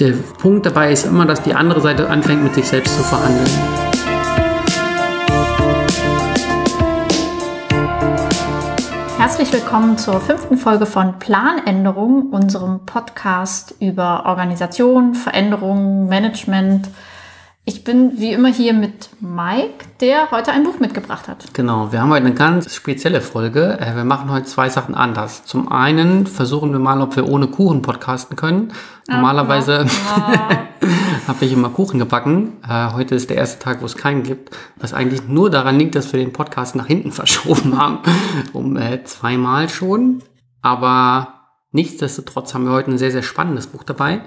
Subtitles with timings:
[0.00, 3.50] Der Punkt dabei ist immer, dass die andere Seite anfängt, mit sich selbst zu verhandeln.
[9.18, 16.88] Herzlich willkommen zur fünften Folge von Planänderung, unserem Podcast über Organisation, Veränderung, Management,
[17.68, 21.52] ich bin wie immer hier mit Mike, der heute ein Buch mitgebracht hat.
[21.52, 23.78] Genau, wir haben heute eine ganz spezielle Folge.
[23.78, 25.44] Äh, wir machen heute zwei Sachen anders.
[25.44, 28.72] Zum einen versuchen wir mal, ob wir ohne Kuchen podcasten können.
[29.06, 29.84] Normalerweise
[31.28, 32.54] habe ich immer Kuchen gebacken.
[32.66, 34.56] Äh, heute ist der erste Tag, wo es keinen gibt.
[34.76, 37.98] Was eigentlich nur daran liegt, dass wir den Podcast nach hinten verschoben haben.
[38.54, 40.22] Um äh, zweimal schon.
[40.62, 41.34] Aber
[41.72, 44.22] nichtsdestotrotz haben wir heute ein sehr, sehr spannendes Buch dabei.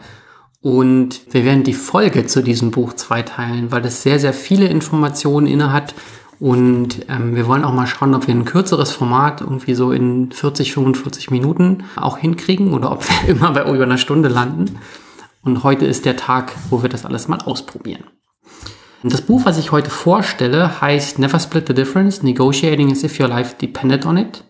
[0.61, 5.47] Und wir werden die Folge zu diesem Buch zweiteilen, weil es sehr, sehr viele Informationen
[5.47, 5.95] inne hat.
[6.39, 10.31] Und ähm, wir wollen auch mal schauen, ob wir ein kürzeres Format irgendwie so in
[10.31, 14.77] 40, 45 Minuten auch hinkriegen oder ob wir immer bei über einer Stunde landen.
[15.43, 18.03] Und heute ist der Tag, wo wir das alles mal ausprobieren.
[19.03, 23.27] Das Buch, was ich heute vorstelle, heißt Never Split the Difference, Negotiating as if your
[23.27, 24.43] life depended on it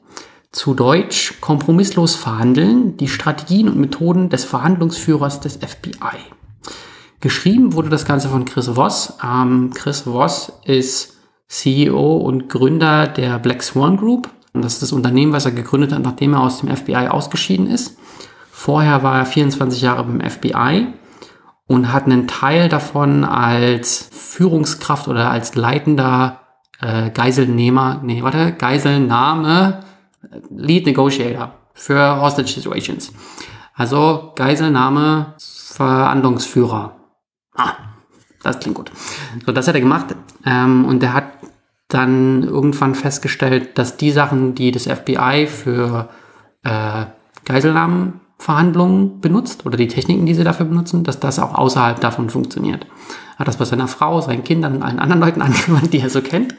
[0.52, 6.18] zu Deutsch kompromisslos verhandeln, die Strategien und Methoden des Verhandlungsführers des FBI.
[7.22, 9.14] Geschrieben wurde das Ganze von Chris Voss.
[9.24, 14.30] Ähm, Chris Voss ist CEO und Gründer der Black Swan Group.
[14.54, 17.68] Und das ist das Unternehmen, was er gegründet hat, nachdem er aus dem FBI ausgeschieden
[17.68, 17.98] ist.
[18.52, 20.88] Vorher war er 24 Jahre beim FBI
[21.68, 26.42] und hat einen Teil davon als Führungskraft oder als leitender
[26.82, 29.80] äh, Geiselnehmer, nee, warte, Geiselnahme
[30.50, 33.12] Lead Negotiator für Hostage Situations.
[33.74, 36.96] Also Geiselnahme, Verhandlungsführer.
[37.56, 37.74] Ah,
[38.44, 38.92] das klingt gut.
[39.46, 40.16] So, das hat er gemacht.
[40.46, 41.26] Ähm, und er hat
[41.88, 46.10] dann irgendwann festgestellt, dass die Sachen, die das FBI für
[46.64, 47.06] äh,
[47.46, 52.86] Geiselnahmenverhandlungen benutzt oder die Techniken, die sie dafür benutzen, dass das auch außerhalb davon funktioniert.
[53.38, 56.22] Hat das bei seiner Frau, seinen Kindern und allen anderen Leuten angewandt, die er so
[56.22, 56.56] kennt.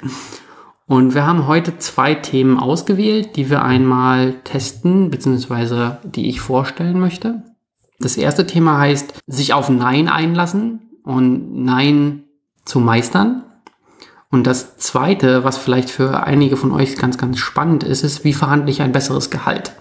[0.86, 6.98] Und wir haben heute zwei Themen ausgewählt, die wir einmal testen, beziehungsweise die ich vorstellen
[6.98, 7.42] möchte.
[8.00, 12.24] Das erste Thema heißt, sich auf Nein einlassen und Nein
[12.64, 13.44] zu meistern.
[14.30, 18.32] Und das zweite, was vielleicht für einige von euch ganz, ganz spannend ist, ist, wie
[18.32, 19.72] verhandle ich ein besseres Gehalt?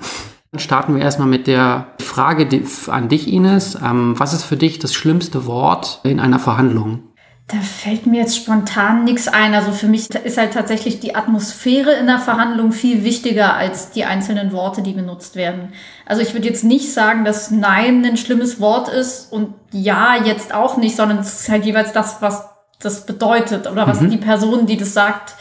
[0.51, 2.47] Dann starten wir erstmal mit der Frage
[2.87, 3.77] an dich, Ines.
[3.81, 7.03] Ähm, was ist für dich das schlimmste Wort in einer Verhandlung?
[7.51, 9.53] Da fällt mir jetzt spontan nichts ein.
[9.53, 14.05] Also für mich ist halt tatsächlich die Atmosphäre in der Verhandlung viel wichtiger als die
[14.05, 15.73] einzelnen Worte, die benutzt werden.
[16.05, 20.53] Also ich würde jetzt nicht sagen, dass Nein ein schlimmes Wort ist und Ja jetzt
[20.53, 22.45] auch nicht, sondern es ist halt jeweils das, was
[22.79, 24.11] das bedeutet oder was mhm.
[24.11, 25.35] die Person, die das sagt,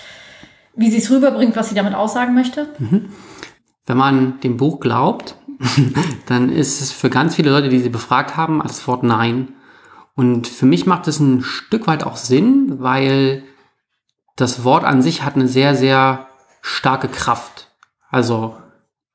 [0.74, 2.66] wie sie es rüberbringt, was sie damit aussagen möchte.
[2.78, 3.10] Mhm.
[3.86, 5.36] Wenn man dem Buch glaubt,
[6.26, 9.54] dann ist es für ganz viele Leute, die sie befragt haben, das Wort Nein
[10.20, 13.42] und für mich macht es ein Stück weit auch Sinn, weil
[14.36, 16.26] das Wort an sich hat eine sehr, sehr
[16.60, 17.68] starke Kraft.
[18.10, 18.54] Also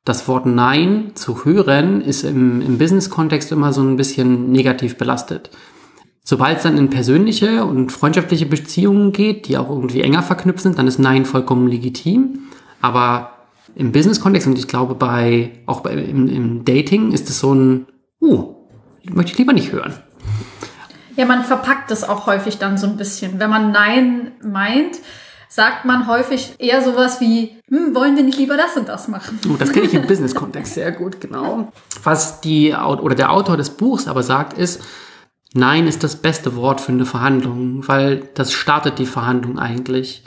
[0.03, 5.51] das Wort Nein zu hören ist im, im Business-Kontext immer so ein bisschen negativ belastet.
[6.23, 10.79] Sobald es dann in persönliche und freundschaftliche Beziehungen geht, die auch irgendwie enger verknüpft sind,
[10.79, 12.47] dann ist Nein vollkommen legitim.
[12.81, 13.29] Aber
[13.75, 17.85] im Business-Kontext und ich glaube bei auch bei, im, im Dating ist es so ein,
[18.19, 18.55] uh,
[19.03, 19.93] möchte ich lieber nicht hören.
[21.15, 23.39] Ja, man verpackt es auch häufig dann so ein bisschen.
[23.39, 24.97] Wenn man Nein meint,
[25.47, 29.39] sagt man häufig eher sowas wie, hm, wollen wir nicht lieber das und das machen?
[29.49, 31.71] Oh, das kenne ich im Business-Kontext sehr gut, genau.
[32.03, 34.83] Was die oder der Autor des Buchs aber sagt, ist,
[35.53, 40.25] Nein ist das beste Wort für eine Verhandlung, weil das startet die Verhandlung eigentlich.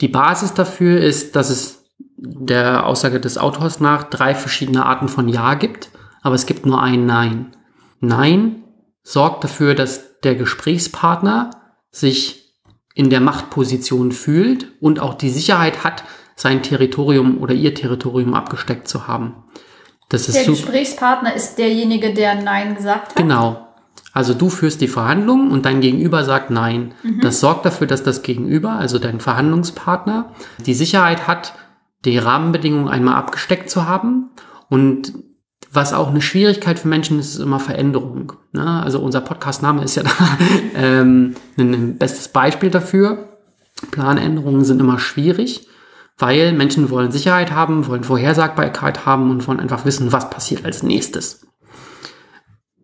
[0.00, 1.84] Die Basis dafür ist, dass es
[2.16, 5.90] der Aussage des Autors nach drei verschiedene Arten von Ja gibt,
[6.22, 7.56] aber es gibt nur ein Nein.
[7.98, 8.63] Nein
[9.04, 11.50] sorgt dafür, dass der Gesprächspartner
[11.92, 12.54] sich
[12.94, 16.04] in der Machtposition fühlt und auch die Sicherheit hat,
[16.36, 19.44] sein Territorium oder ihr Territorium abgesteckt zu haben.
[20.08, 23.16] Das ist der Gesprächspartner ist derjenige, der Nein gesagt hat.
[23.16, 23.68] Genau.
[24.12, 26.94] Also du führst die Verhandlungen und dein Gegenüber sagt Nein.
[27.02, 27.20] Mhm.
[27.20, 30.32] Das sorgt dafür, dass das Gegenüber, also dein Verhandlungspartner,
[30.64, 31.54] die Sicherheit hat,
[32.04, 34.30] die Rahmenbedingungen einmal abgesteckt zu haben
[34.68, 35.14] und
[35.74, 38.34] was auch eine Schwierigkeit für Menschen ist, ist immer Veränderung.
[38.52, 38.82] Ne?
[38.82, 40.10] Also unser Podcast-Name ist ja da
[40.76, 43.38] ähm, ein bestes Beispiel dafür.
[43.90, 45.66] Planänderungen sind immer schwierig,
[46.16, 50.82] weil Menschen wollen Sicherheit haben, wollen Vorhersagbarkeit haben und wollen einfach wissen, was passiert als
[50.82, 51.46] nächstes.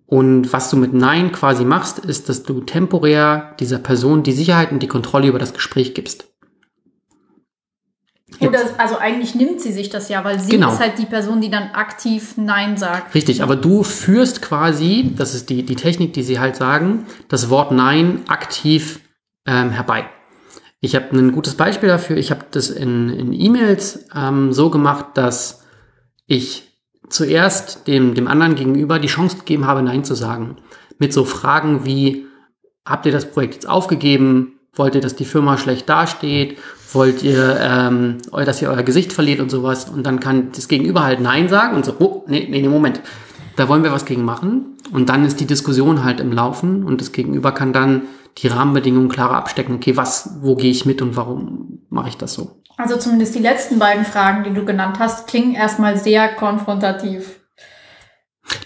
[0.06, 4.72] Und was du mit Nein quasi machst, ist, dass du temporär dieser Person die Sicherheit
[4.72, 6.29] und die Kontrolle über das Gespräch gibst.
[8.38, 10.72] Oder, also eigentlich nimmt sie sich das ja, weil sie Genau.
[10.72, 13.14] ist halt die Person, die dann aktiv Nein sagt.
[13.14, 17.50] Richtig, aber du führst quasi, das ist die, die Technik, die sie halt sagen, das
[17.50, 19.00] Wort Nein aktiv
[19.46, 20.06] ähm, herbei.
[20.80, 22.16] Ich habe ein gutes Beispiel dafür.
[22.16, 25.64] Ich habe das in, in E-Mails ähm, so gemacht, dass
[26.26, 26.70] ich
[27.10, 30.56] zuerst dem, dem anderen gegenüber die Chance gegeben habe, Nein zu sagen.
[30.98, 32.26] Mit so Fragen wie,
[32.86, 34.59] habt ihr das Projekt jetzt aufgegeben?
[34.74, 36.58] Wollt ihr, dass die Firma schlecht dasteht?
[36.92, 39.88] Wollt ihr, ähm, dass ihr euer Gesicht verliert und sowas?
[39.88, 43.00] Und dann kann das Gegenüber halt Nein sagen und so, oh, nee, nee, nee, Moment.
[43.56, 44.76] Da wollen wir was gegen machen.
[44.92, 48.02] Und dann ist die Diskussion halt im Laufen und das Gegenüber kann dann
[48.38, 49.76] die Rahmenbedingungen klarer abstecken.
[49.76, 52.62] Okay, was, wo gehe ich mit und warum mache ich das so?
[52.76, 57.40] Also zumindest die letzten beiden Fragen, die du genannt hast, klingen erstmal sehr konfrontativ.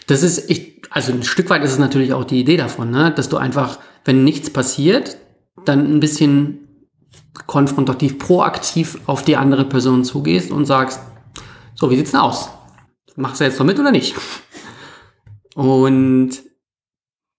[0.06, 3.10] Das ist, ich, also ein Stück weit ist es natürlich auch die Idee davon, ne?
[3.10, 5.16] dass du einfach, wenn nichts passiert,
[5.64, 6.68] dann ein bisschen
[7.46, 11.00] konfrontativ, proaktiv auf die andere Person zugehst und sagst,
[11.74, 12.50] so, wie sieht's denn aus?
[13.16, 14.14] Machst du jetzt noch mit oder nicht?
[15.54, 16.30] Und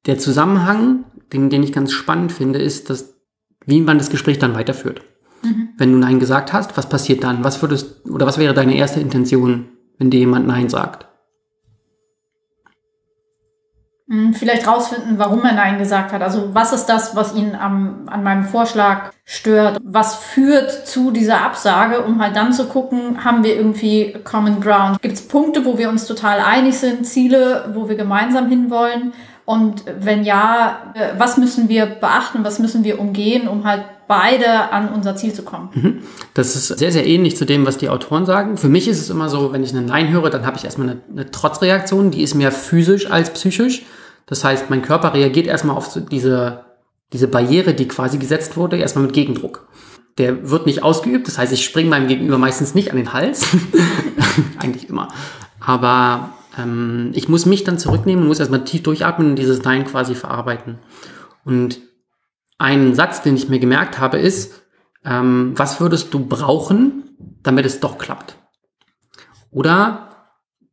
[0.06, 3.16] der Zusammenhang, den, den ich ganz spannend finde, ist, dass,
[3.66, 5.02] wie man das Gespräch dann weiterführt.
[5.78, 7.44] Wenn du Nein gesagt hast, was passiert dann?
[7.44, 11.08] Was würdest, oder was wäre deine erste Intention, wenn dir jemand Nein sagt?
[12.66, 12.72] Hm,
[14.34, 16.22] Vielleicht rausfinden, warum er Nein gesagt hat.
[16.22, 19.80] Also was ist das, was ihn am, an meinem Vorschlag stört?
[19.84, 25.02] Was führt zu dieser Absage, um halt dann zu gucken, haben wir irgendwie Common Ground?
[25.02, 29.14] Gibt es Punkte, wo wir uns total einig sind, Ziele, wo wir gemeinsam hinwollen?
[29.46, 34.72] Und wenn ja, äh, was müssen wir beachten, was müssen wir umgehen, um halt beide
[34.72, 36.04] an unser Ziel zu kommen?
[36.34, 38.58] Das ist sehr, sehr ähnlich zu dem, was die Autoren sagen.
[38.58, 40.90] Für mich ist es immer so, wenn ich einen Nein höre, dann habe ich erstmal
[40.90, 43.84] eine, eine Trotzreaktion, die ist mehr physisch als psychisch.
[44.26, 46.66] Das heißt, mein Körper reagiert erstmal auf diese,
[47.14, 49.68] diese Barriere, die quasi gesetzt wurde, erstmal mit Gegendruck.
[50.18, 53.46] Der wird nicht ausgeübt, das heißt, ich springe meinem Gegenüber meistens nicht an den Hals.
[54.60, 55.10] Eigentlich immer.
[55.60, 59.86] Aber ähm, ich muss mich dann zurücknehmen und muss erstmal tief durchatmen und dieses Nein
[59.86, 60.80] quasi verarbeiten.
[61.44, 61.80] Und
[62.58, 64.62] ein Satz, den ich mir gemerkt habe, ist,
[65.04, 68.38] ähm, was würdest du brauchen, damit es doch klappt?
[69.52, 70.10] Oder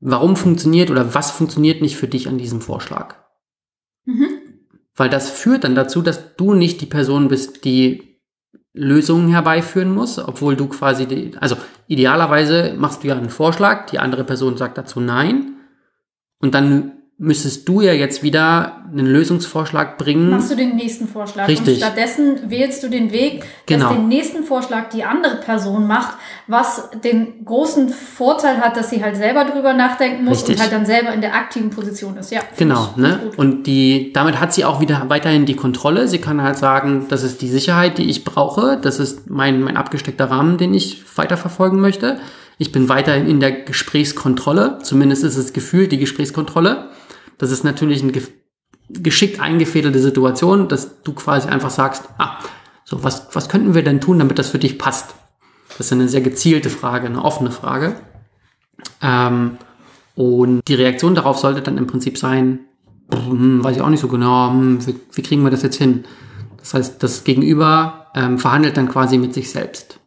[0.00, 3.16] warum funktioniert oder was funktioniert nicht für dich an diesem Vorschlag?
[4.94, 8.20] Weil das führt dann dazu, dass du nicht die Person bist, die
[8.74, 11.56] Lösungen herbeiführen muss, obwohl du quasi, die, also
[11.88, 15.56] idealerweise machst du ja einen Vorschlag, die andere Person sagt dazu Nein
[16.40, 20.30] und dann müsstest du ja jetzt wieder einen Lösungsvorschlag bringen.
[20.30, 21.46] Machst du den nächsten Vorschlag.
[21.46, 21.74] Richtig.
[21.74, 23.88] Und stattdessen wählst du den Weg, Genau.
[23.90, 26.16] dass den nächsten Vorschlag die andere Person macht,
[26.48, 30.56] was den großen Vorteil hat, dass sie halt selber drüber nachdenken muss Richtig.
[30.56, 32.32] und halt dann selber in der aktiven Position ist.
[32.32, 32.40] Ja.
[32.56, 33.30] Genau, ich- ne?
[33.36, 36.08] Und die, damit hat sie auch wieder weiterhin die Kontrolle.
[36.08, 38.78] Sie kann halt sagen, das ist die Sicherheit, die ich brauche.
[38.82, 42.18] Das ist mein, mein abgesteckter Rahmen, den ich weiterverfolgen möchte.
[42.58, 44.78] Ich bin weiterhin in der Gesprächskontrolle.
[44.82, 46.86] Zumindest ist es gefühlt die Gesprächskontrolle.
[47.42, 48.22] Das ist natürlich eine ge
[48.88, 52.38] geschickt eingefädelte Situation, dass du quasi einfach sagst, ah,
[52.84, 55.16] so, was, was könnten wir denn tun, damit das für dich passt?
[55.70, 57.96] Das ist eine sehr gezielte Frage, eine offene Frage.
[59.00, 59.56] Ähm,
[60.14, 62.60] und die Reaktion darauf sollte dann im Prinzip sein,
[63.12, 66.04] hm, weiß ich auch nicht so genau, hm, wie, wie kriegen wir das jetzt hin?
[66.58, 69.98] Das heißt, das Gegenüber ähm, verhandelt dann quasi mit sich selbst.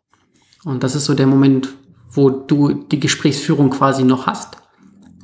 [0.63, 1.73] Und das ist so der Moment,
[2.11, 4.57] wo du die Gesprächsführung quasi noch hast,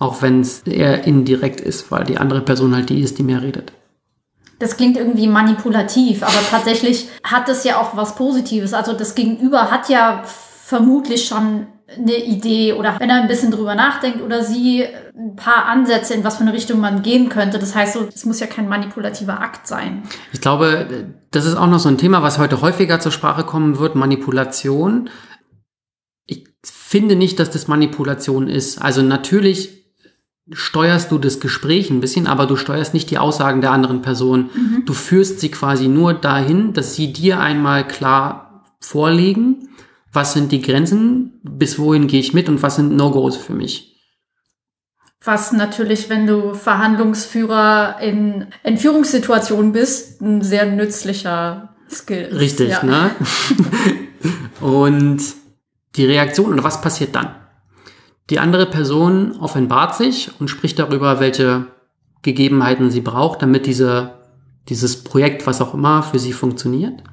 [0.01, 3.43] auch wenn es eher indirekt ist, weil die andere Person halt die ist, die mehr
[3.43, 3.71] redet.
[4.57, 8.73] Das klingt irgendwie manipulativ, aber tatsächlich hat es ja auch was Positives.
[8.73, 13.75] Also das Gegenüber hat ja vermutlich schon eine Idee oder wenn er ein bisschen drüber
[13.75, 17.59] nachdenkt oder sie ein paar Ansätze, in was für eine Richtung man gehen könnte.
[17.59, 20.01] Das heißt so, es muss ja kein manipulativer Akt sein.
[20.33, 23.77] Ich glaube, das ist auch noch so ein Thema, was heute häufiger zur Sprache kommen
[23.77, 25.11] wird, Manipulation.
[26.25, 28.81] Ich finde nicht, dass das Manipulation ist.
[28.81, 29.80] Also natürlich
[30.53, 34.49] steuerst du das Gespräch ein bisschen, aber du steuerst nicht die Aussagen der anderen Person.
[34.85, 39.69] Du führst sie quasi nur dahin, dass sie dir einmal klar vorlegen,
[40.13, 43.95] was sind die Grenzen, bis wohin gehe ich mit und was sind No-Gos für mich.
[45.23, 52.39] Was natürlich, wenn du Verhandlungsführer in Entführungssituationen bist, ein sehr nützlicher Skill ist.
[52.39, 52.83] Richtig, ja.
[52.83, 53.11] ne?
[54.61, 55.21] Und
[55.95, 57.35] die Reaktion oder was passiert dann?
[58.31, 61.67] Die andere Person offenbart sich und spricht darüber, welche
[62.21, 64.13] Gegebenheiten sie braucht, damit diese,
[64.69, 67.03] dieses Projekt, was auch immer, für sie funktioniert.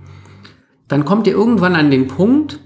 [0.86, 2.60] Dann kommt ihr irgendwann an den Punkt,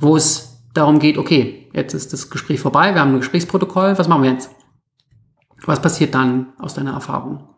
[0.00, 4.06] wo es darum geht, okay, jetzt ist das Gespräch vorbei, wir haben ein Gesprächsprotokoll, was
[4.06, 4.50] machen wir jetzt?
[5.64, 7.48] Was passiert dann aus deiner Erfahrung?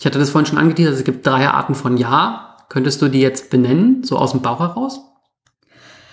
[0.00, 2.56] Ich hatte das vorhin schon angeteasert, es gibt drei Arten von Ja.
[2.68, 5.00] Könntest du die jetzt benennen, so aus dem Bauch heraus?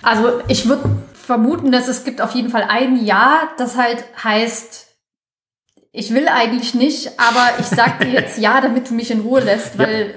[0.04, 0.88] Also ich würde
[1.26, 4.88] vermuten, dass es gibt auf jeden Fall ein Ja, das halt heißt,
[5.92, 9.42] ich will eigentlich nicht, aber ich sag dir jetzt Ja, damit du mich in Ruhe
[9.42, 10.14] lässt, weil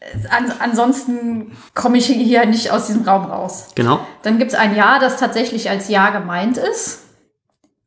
[0.00, 0.30] ja.
[0.30, 3.68] an, ansonsten komme ich hier nicht aus diesem Raum raus.
[3.74, 4.06] Genau.
[4.22, 7.02] Dann gibt es ein Ja, das tatsächlich als Ja gemeint ist.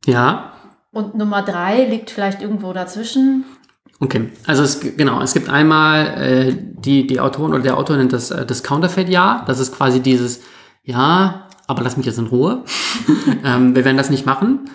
[0.05, 0.53] Ja.
[0.91, 3.45] Und Nummer drei liegt vielleicht irgendwo dazwischen.
[3.99, 8.13] Okay, also es, genau, es gibt einmal äh, die, die Autoren oder der Autor nennt
[8.13, 9.43] das äh, das Counterfeit-Ja.
[9.45, 10.41] Das ist quasi dieses
[10.83, 12.63] Ja, aber lass mich jetzt in Ruhe.
[13.43, 14.69] ähm, wir werden das nicht machen.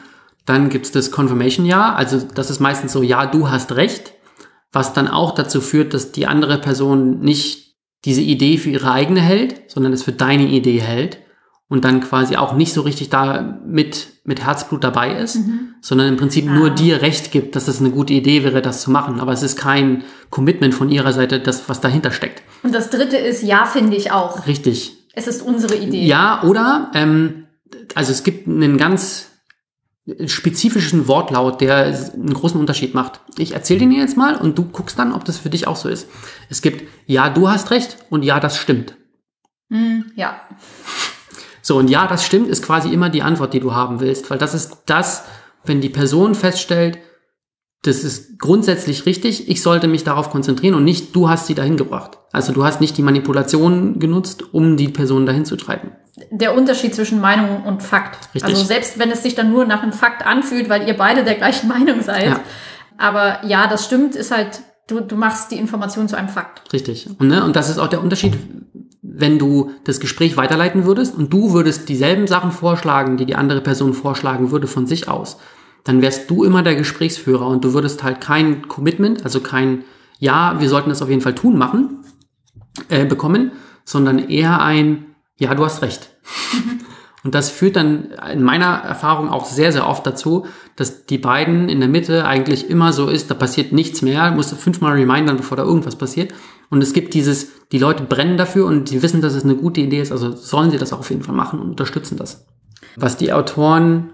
[0.47, 4.13] Dann gibt's das Confirmation-Ja, also das ist meistens so, ja, du hast recht,
[4.73, 9.21] was dann auch dazu führt, dass die andere Person nicht diese Idee für ihre eigene
[9.21, 11.19] hält, sondern es für deine Idee hält
[11.69, 15.75] und dann quasi auch nicht so richtig da mit, mit Herzblut dabei ist, mhm.
[15.81, 16.53] sondern im Prinzip ah.
[16.53, 19.19] nur dir recht gibt, dass es eine gute Idee wäre, das zu machen.
[19.19, 22.43] Aber es ist kein Commitment von ihrer Seite, das, was dahinter steckt.
[22.63, 24.47] Und das dritte ist, ja, finde ich auch.
[24.47, 25.04] Richtig.
[25.15, 26.05] Es ist unsere Idee.
[26.05, 27.47] Ja, oder, ähm,
[27.95, 29.31] also es gibt einen ganz
[30.27, 33.21] spezifischen Wortlaut, der einen großen Unterschied macht.
[33.39, 35.77] Ich erzähle den dir jetzt mal und du guckst dann, ob das für dich auch
[35.77, 36.09] so ist.
[36.51, 38.97] Es gibt, ja, du hast recht und ja, das stimmt.
[39.71, 40.41] Hm, ja.
[41.63, 44.37] So, und ja, das stimmt, ist quasi immer die Antwort, die du haben willst, weil
[44.37, 45.25] das ist das,
[45.65, 46.99] wenn die Person feststellt,
[47.85, 51.77] das ist grundsätzlich richtig, ich sollte mich darauf konzentrieren und nicht du hast sie dahin
[51.77, 52.19] gebracht.
[52.33, 55.93] Also du hast nicht die Manipulation genutzt, um die Person dahin zu treiben.
[56.31, 58.35] Der Unterschied zwischen Meinung und Fakt.
[58.35, 58.55] Richtig.
[58.55, 61.35] Also selbst wenn es sich dann nur nach einem Fakt anfühlt, weil ihr beide der
[61.35, 62.25] gleichen Meinung seid.
[62.25, 62.41] Ja.
[62.97, 66.73] Aber ja, das stimmt, ist halt, du, du machst die Information zu einem Fakt.
[66.73, 67.07] Richtig.
[67.19, 68.39] Und, ne, und das ist auch der Unterschied,
[69.03, 73.61] wenn du das Gespräch weiterleiten würdest und du würdest dieselben Sachen vorschlagen, die die andere
[73.61, 75.37] Person vorschlagen würde von sich aus,
[75.85, 79.85] dann wärst du immer der Gesprächsführer und du würdest halt kein Commitment, also kein
[80.19, 82.05] Ja, wir sollten das auf jeden Fall tun machen,
[82.89, 83.53] äh, bekommen,
[83.85, 86.11] sondern eher ein Ja, du hast recht.
[87.25, 91.71] Und das führt dann in meiner Erfahrung auch sehr, sehr oft dazu, dass die beiden
[91.71, 95.39] in der Mitte eigentlich immer so ist, da passiert nichts mehr, musst du fünfmal remindern,
[95.39, 96.35] bevor da irgendwas passiert.
[96.69, 99.81] Und es gibt dieses, die Leute brennen dafür und sie wissen, dass es eine gute
[99.81, 102.47] Idee ist, also sollen sie das auch auf jeden Fall machen und unterstützen das.
[102.97, 104.11] Was die Autoren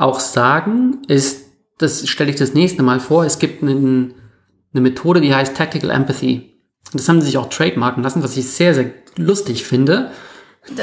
[0.00, 1.46] auch sagen, ist,
[1.78, 4.14] das stelle ich das nächste Mal vor, es gibt einen,
[4.72, 6.54] eine Methode, die heißt Tactical Empathy.
[6.92, 10.10] Das haben sie sich auch trademarken lassen, was ich sehr, sehr lustig finde.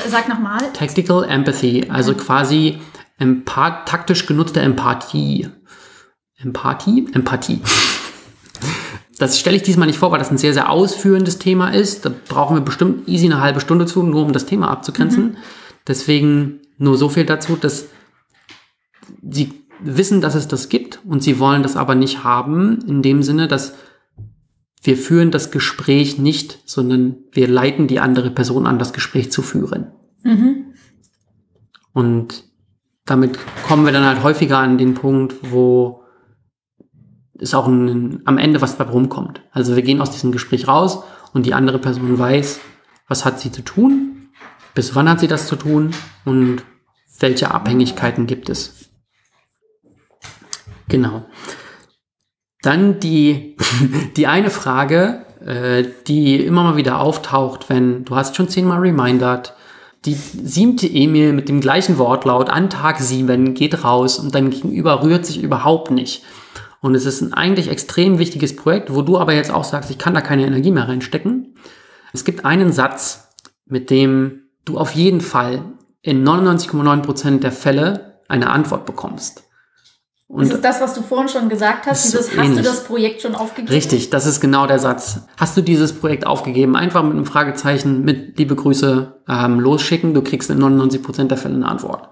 [0.10, 0.60] Sag nochmal.
[0.74, 2.22] Tactical Empathy, also okay.
[2.24, 2.80] quasi
[3.18, 5.50] empath taktisch genutzte Empathie.
[6.38, 7.08] Empathie?
[7.14, 7.62] Empathie.
[9.18, 12.06] Das stelle ich diesmal nicht vor, weil das ein sehr, sehr ausführendes Thema ist.
[12.06, 15.24] Da brauchen wir bestimmt easy eine halbe Stunde zu, nur um das Thema abzugrenzen.
[15.24, 15.38] Mhm.
[15.88, 17.86] Deswegen nur so viel dazu, dass
[19.30, 23.24] sie wissen, dass es das gibt und sie wollen das aber nicht haben, in dem
[23.24, 23.74] Sinne, dass
[24.82, 29.42] wir führen das Gespräch nicht, sondern wir leiten die andere Person an, das Gespräch zu
[29.42, 29.88] führen.
[30.24, 30.74] Mhm.
[31.92, 32.44] Und
[33.06, 36.04] damit kommen wir dann halt häufiger an den Punkt, wo
[37.40, 39.42] es auch ein, am Ende was dabei rumkommt.
[39.52, 41.04] Also wir gehen aus diesem Gespräch raus
[41.34, 42.60] und die andere Person weiß,
[43.08, 44.30] was hat sie zu tun,
[44.74, 45.92] bis wann hat sie das zu tun
[46.26, 46.64] und
[47.20, 48.85] welche Abhängigkeiten gibt es.
[50.88, 51.26] Genau.
[52.62, 53.58] Dann die,
[54.18, 59.56] die eine Frage, äh, die immer mal wieder auftaucht, wenn du hast schon zehnmal remindert,
[60.06, 65.02] die siebte E-Mail mit dem gleichen Wortlaut an Tag sieben geht raus und dein Gegenüber
[65.02, 66.24] rührt sich überhaupt nicht.
[66.80, 69.98] Und es ist ein eigentlich extrem wichtiges Projekt, wo du aber jetzt auch sagst, ich
[69.98, 71.56] kann da keine Energie mehr reinstecken.
[72.14, 73.34] Es gibt einen Satz,
[73.66, 75.64] mit dem du auf jeden Fall
[76.04, 79.45] in 99,9% der Fälle eine Antwort bekommst.
[80.28, 82.06] Und das ist das, was du vorhin schon gesagt hast.
[82.06, 83.72] Dieses, hast du das Projekt schon aufgegeben?
[83.72, 85.22] Richtig, das ist genau der Satz.
[85.38, 86.76] Hast du dieses Projekt aufgegeben?
[86.76, 90.16] Einfach mit einem Fragezeichen mit liebe Grüße ähm, losschicken.
[90.16, 92.10] Du kriegst in 99% der Fälle eine Antwort.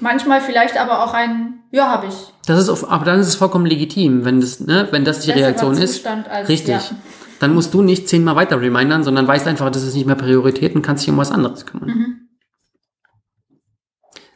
[0.00, 2.14] Manchmal vielleicht aber auch ein, ja, habe ich.
[2.46, 5.28] Das ist, auf, aber dann ist es vollkommen legitim, wenn das, ne, wenn das die
[5.28, 6.32] Besserer Reaktion Zustand ist.
[6.32, 6.74] Als, richtig.
[6.74, 6.96] Ja.
[7.40, 10.74] Dann musst du nicht zehnmal weiter remindern, sondern weißt einfach, das ist nicht mehr Priorität
[10.74, 11.88] und kannst dich um was anderes kümmern.
[11.88, 12.28] Mhm.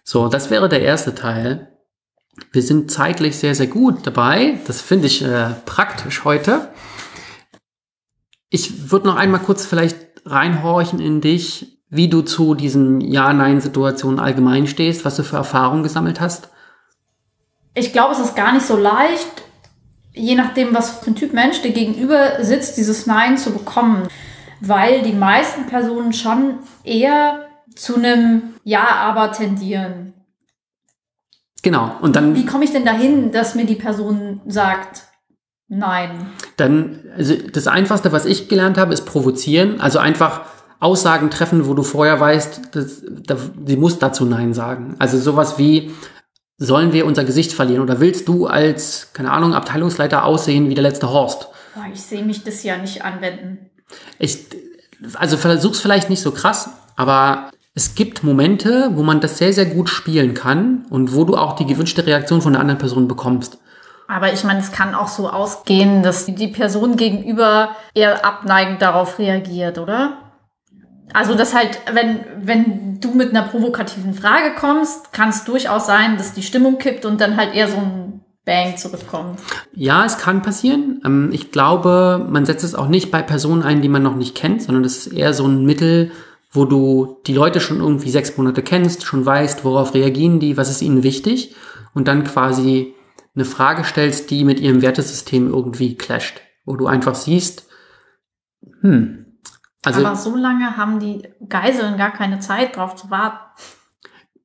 [0.05, 1.78] So, das wäre der erste Teil.
[2.53, 4.59] Wir sind zeitlich sehr, sehr gut dabei.
[4.67, 6.69] Das finde ich äh, praktisch heute.
[8.51, 14.67] Ich würde noch einmal kurz vielleicht reinhorchen in dich, wie du zu diesen Ja-Nein-Situationen allgemein
[14.67, 16.49] stehst, was du für Erfahrungen gesammelt hast.
[17.75, 19.43] Ich glaube, es ist gar nicht so leicht,
[20.13, 24.09] je nachdem, was für ein Typ Mensch dir gegenüber sitzt, dieses Nein zu bekommen.
[24.61, 30.15] Weil die meisten Personen schon eher zu einem Ja, aber tendieren.
[31.69, 31.97] Genau.
[32.01, 32.35] Und dann.
[32.35, 35.03] Wie komme ich denn dahin, dass mir die Person sagt,
[35.69, 36.31] nein?
[36.57, 39.79] Dann, also das Einfachste, was ich gelernt habe, ist provozieren.
[39.79, 40.47] Also einfach
[40.81, 44.97] Aussagen treffen, wo du vorher weißt, dass, dass, sie muss dazu Nein sagen.
[44.99, 45.93] Also sowas wie,
[46.57, 50.85] sollen wir unser Gesicht verlieren oder willst du als, keine Ahnung, Abteilungsleiter aussehen wie der
[50.85, 51.49] letzte Horst?
[51.75, 53.69] Boah, ich sehe mich das ja nicht anwenden.
[54.19, 54.47] Ich,
[55.17, 59.67] also versuch's vielleicht nicht so krass, aber es gibt Momente, wo man das sehr, sehr
[59.67, 63.59] gut spielen kann und wo du auch die gewünschte Reaktion von der anderen Person bekommst.
[64.09, 69.21] Aber ich meine, es kann auch so ausgehen, dass die Person gegenüber eher abneigend darauf
[69.21, 70.19] reagiert, oder?
[71.13, 76.17] Also das halt, wenn, wenn du mit einer provokativen Frage kommst, kann es durchaus sein,
[76.17, 79.39] dass die Stimmung kippt und dann halt eher so ein Bang zurückkommt.
[79.73, 81.01] Ja, es kann passieren.
[81.05, 84.35] Ähm, ich glaube, man setzt es auch nicht bei Personen ein, die man noch nicht
[84.35, 86.11] kennt, sondern das ist eher so ein Mittel,
[86.51, 90.71] wo du die Leute schon irgendwie sechs Monate kennst, schon weißt, worauf reagieren die, was
[90.71, 91.55] ist ihnen wichtig
[91.95, 92.95] und dann quasi
[93.35, 97.69] eine Frage stellst, die mit ihrem Wertesystem irgendwie clasht, wo du einfach siehst,
[98.81, 99.27] hm.
[99.85, 103.39] Also, Aber so lange haben die Geiseln gar keine Zeit drauf zu warten.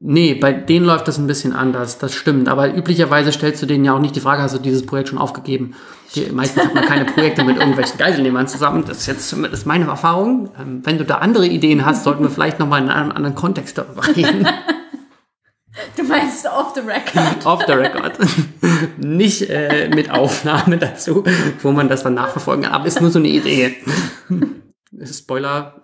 [0.06, 2.50] Nee, bei denen läuft das ein bisschen anders, das stimmt.
[2.50, 5.18] Aber üblicherweise stellst du denen ja auch nicht die Frage, hast du dieses Projekt schon
[5.18, 5.76] aufgegeben?
[6.14, 8.84] Die, meistens hat man keine Projekte mit irgendwelchen Geiselnehmern zusammen.
[8.86, 10.50] Das ist jetzt zumindest meine Erfahrung.
[10.60, 13.78] Ähm, wenn du da andere Ideen hast, sollten wir vielleicht nochmal in einem anderen Kontext
[13.78, 14.46] darüber reden.
[15.98, 17.44] Du meinst off the record?
[17.48, 18.14] off the record.
[18.98, 21.24] Nicht äh, mit Aufnahme dazu,
[21.64, 22.74] wo man das dann nachverfolgen kann.
[22.74, 23.76] Aber ist nur so eine Idee.
[25.04, 25.82] Spoiler,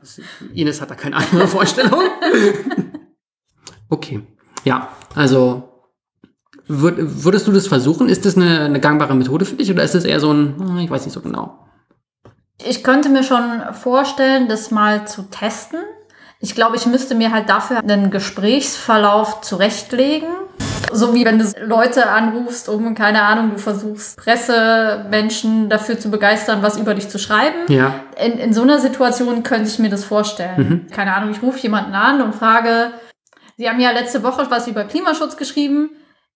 [0.53, 2.01] Ines hat da keine andere Vorstellung.
[3.89, 4.21] Okay.
[4.63, 5.69] Ja, also
[6.67, 8.09] würdest du das versuchen?
[8.09, 10.77] Ist das eine, eine gangbare Methode für dich oder ist das eher so ein, hm,
[10.77, 11.65] ich weiß nicht so genau?
[12.63, 15.79] Ich könnte mir schon vorstellen, das mal zu testen.
[16.41, 20.29] Ich glaube, ich müsste mir halt dafür einen Gesprächsverlauf zurechtlegen.
[20.91, 26.61] So wie wenn du Leute anrufst, um, keine Ahnung, du versuchst Pressemenschen dafür zu begeistern,
[26.61, 27.57] was über dich zu schreiben.
[27.67, 27.95] Ja.
[28.23, 30.85] In, in so einer Situation könnte ich mir das vorstellen.
[30.87, 30.91] Mhm.
[30.91, 32.91] Keine Ahnung, ich rufe jemanden an und frage,
[33.59, 35.89] Sie haben ja letzte Woche was über Klimaschutz geschrieben.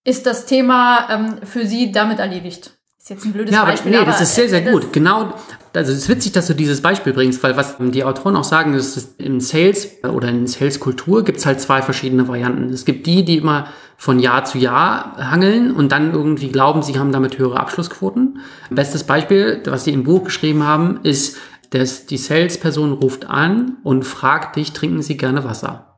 [0.04, 2.74] Ist das Thema ähm, für Sie damit erledigt?
[3.00, 3.92] Ist jetzt ein blödes ja, Beispiel.
[3.92, 4.92] Nee, aber das ist sehr, sehr gut.
[4.92, 5.34] Genau,
[5.74, 8.74] also es ist witzig, dass du dieses Beispiel bringst, weil was die Autoren auch sagen,
[8.74, 12.74] ist, im Sales oder in Sales-Kultur gibt es halt zwei verschiedene Varianten.
[12.74, 17.00] Es gibt die, die immer von Jahr zu Jahr hangeln und dann irgendwie glauben, sie
[17.00, 18.40] haben damit höhere Abschlussquoten.
[18.70, 21.38] Bestes Beispiel, was sie im Buch geschrieben haben, ist,
[21.70, 25.93] dass die Sales-Person ruft an und fragt dich, trinken Sie gerne Wasser?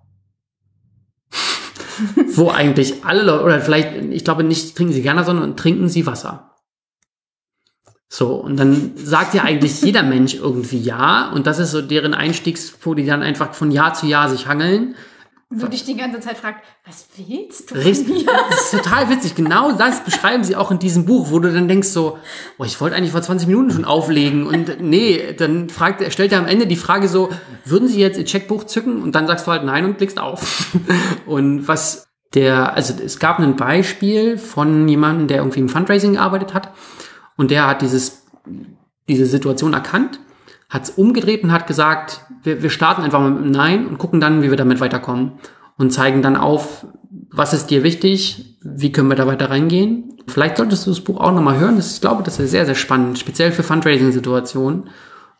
[2.35, 6.05] Wo eigentlich alle Leute, oder vielleicht, ich glaube nicht trinken sie gerne, sondern trinken sie
[6.05, 6.51] Wasser.
[8.07, 12.13] So, und dann sagt ja eigentlich jeder Mensch irgendwie ja, und das ist so deren
[12.13, 14.95] Einstiegspunkt, die dann einfach von Jahr zu Jahr sich hangeln.
[15.51, 17.75] Wo dich die ganze Zeit fragt, was willst du?
[17.75, 19.35] Richtig, das ist total witzig.
[19.35, 22.17] Genau das beschreiben sie auch in diesem Buch, wo du dann denkst so,
[22.57, 26.31] oh, ich wollte eigentlich vor 20 Minuten schon auflegen und nee, dann fragt, er stellt
[26.31, 27.29] er am Ende die Frage so,
[27.63, 29.03] würden Sie jetzt Ihr Checkbuch zücken?
[29.03, 30.75] Und dann sagst du halt nein und klickst auf.
[31.27, 36.53] Und was der, also es gab ein Beispiel von jemandem, der irgendwie im Fundraising gearbeitet
[36.53, 36.73] hat
[37.37, 38.25] und der hat dieses,
[39.07, 40.19] diese Situation erkannt,
[40.69, 43.97] hat es umgedreht und hat gesagt, wir, wir starten einfach mal mit einem Nein und
[43.97, 45.33] gucken dann, wie wir damit weiterkommen
[45.77, 46.85] und zeigen dann auf,
[47.31, 50.13] was ist dir wichtig, wie können wir da weiter reingehen.
[50.27, 51.75] Vielleicht solltest du das Buch auch nochmal hören.
[51.75, 54.89] Das, ich glaube, das ist sehr, sehr spannend, speziell für Fundraising-Situationen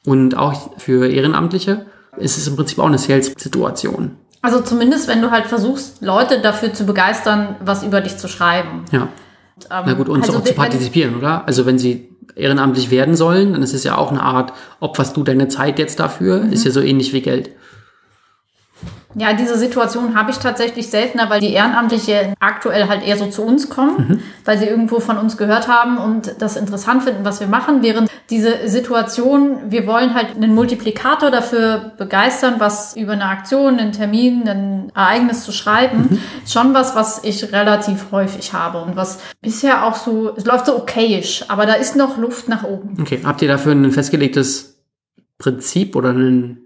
[0.06, 1.86] und auch für Ehrenamtliche.
[2.18, 4.18] ist Es im Prinzip auch eine Sales-Situation.
[4.42, 8.86] Also zumindest, wenn du halt versuchst, Leute dafür zu begeistern, was über dich zu schreiben.
[8.92, 9.10] Ja.
[9.56, 11.48] Und, ähm, Na gut, und also, zu, zu partizipieren, oder?
[11.48, 15.24] Also wenn sie ehrenamtlich werden sollen, dann ist es ja auch eine Art, opferst du
[15.24, 16.52] deine Zeit jetzt dafür, mhm.
[16.54, 17.52] ist ja so ähnlich wie Geld.
[19.18, 23.44] Ja, diese Situation habe ich tatsächlich seltener, weil die Ehrenamtliche aktuell halt eher so zu
[23.44, 24.20] uns kommen, mhm.
[24.44, 27.82] weil sie irgendwo von uns gehört haben und das interessant finden, was wir machen.
[27.82, 33.94] Während diese Situation, wir wollen halt einen Multiplikator dafür begeistern, was über eine Aktion, einen
[33.94, 36.20] Termin, ein Ereignis zu schreiben, mhm.
[36.46, 40.76] schon was, was ich relativ häufig habe und was bisher auch so, es läuft so
[40.76, 42.98] okayisch, aber da ist noch Luft nach oben.
[43.00, 44.82] Okay, habt ihr dafür ein festgelegtes
[45.38, 46.65] Prinzip oder einen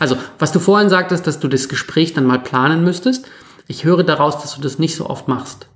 [0.00, 3.26] also, was du vorhin sagtest, dass du das Gespräch dann mal planen müsstest.
[3.68, 5.68] Ich höre daraus, dass du das nicht so oft machst.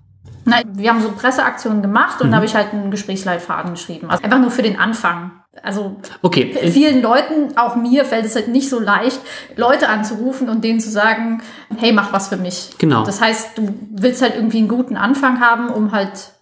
[0.44, 2.30] Nein, wir haben so Presseaktionen gemacht und mhm.
[2.30, 4.10] da habe ich halt einen Gesprächsleitfaden geschrieben.
[4.10, 5.32] Also einfach nur für den Anfang.
[5.62, 6.56] Also okay.
[6.70, 9.20] vielen Leuten, auch mir, fällt es halt nicht so leicht,
[9.56, 11.42] Leute anzurufen und denen zu sagen,
[11.76, 12.70] hey, mach was für mich.
[12.78, 13.04] Genau.
[13.04, 16.32] Das heißt, du willst halt irgendwie einen guten Anfang haben, um halt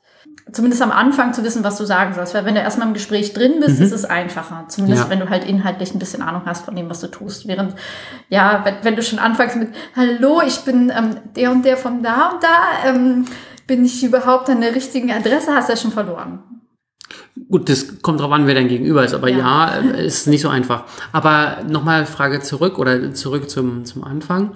[0.53, 2.35] zumindest am Anfang zu wissen, was du sagen sollst.
[2.35, 3.87] Weil wenn du erstmal im Gespräch drin bist, mhm.
[3.87, 4.65] ist es einfacher.
[4.69, 5.11] Zumindest ja.
[5.11, 7.47] wenn du halt inhaltlich ein bisschen Ahnung hast von dem, was du tust.
[7.49, 7.75] Während,
[8.29, 12.03] ja, wenn, wenn du schon anfängst mit, hallo, ich bin ähm, der und der von
[12.03, 13.25] da und da, ähm,
[13.67, 16.43] bin ich überhaupt an der richtigen Adresse, hast du ja schon verloren.
[17.51, 20.49] Gut, das kommt drauf an, wer dein Gegenüber ist, aber ja, ja ist nicht so
[20.49, 20.85] einfach.
[21.13, 24.53] Aber nochmal Frage zurück oder zurück zum, zum Anfang.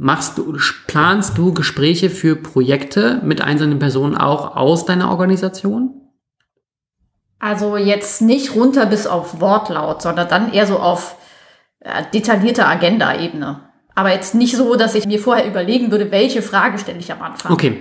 [0.00, 0.56] Machst du,
[0.86, 5.90] planst du Gespräche für Projekte mit einzelnen Personen auch aus deiner Organisation?
[7.40, 11.16] Also jetzt nicht runter bis auf Wortlaut, sondern dann eher so auf
[11.80, 13.60] äh, detaillierte Agenda-Ebene.
[13.96, 17.20] Aber jetzt nicht so, dass ich mir vorher überlegen würde, welche Frage stelle ich am
[17.20, 17.50] Anfang.
[17.50, 17.78] Okay.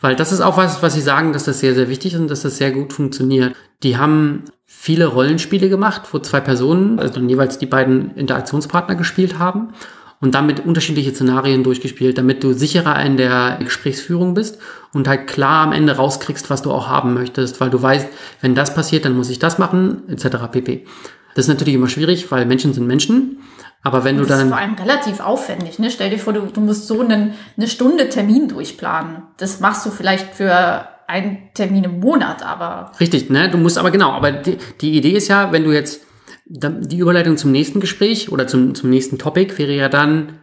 [0.00, 2.30] Weil das ist auch was, was Sie sagen, dass das sehr, sehr wichtig ist und
[2.30, 3.56] dass das sehr gut funktioniert.
[3.82, 9.72] Die haben viele Rollenspiele gemacht, wo zwei Personen, also jeweils die beiden Interaktionspartner gespielt haben
[10.20, 14.58] und damit unterschiedliche Szenarien durchgespielt, damit du sicherer in der Gesprächsführung bist
[14.92, 18.08] und halt klar am Ende rauskriegst, was du auch haben möchtest, weil du weißt,
[18.40, 20.36] wenn das passiert, dann muss ich das machen, etc.
[20.50, 20.86] pp.
[21.34, 23.38] Das ist natürlich immer schwierig, weil Menschen sind Menschen.
[23.82, 24.38] Aber wenn das du dann.
[24.38, 25.90] Das ist vor allem relativ aufwendig, ne?
[25.90, 29.22] Stell dir vor, du, du musst so einen, eine Stunde Termin durchplanen.
[29.36, 32.90] Das machst du vielleicht für einen Termin im Monat, aber.
[32.98, 33.50] Richtig, ne?
[33.50, 36.05] Du musst aber genau, aber die, die Idee ist ja, wenn du jetzt
[36.48, 40.38] die Überleitung zum nächsten Gespräch oder zum, zum nächsten Topic wäre ja dann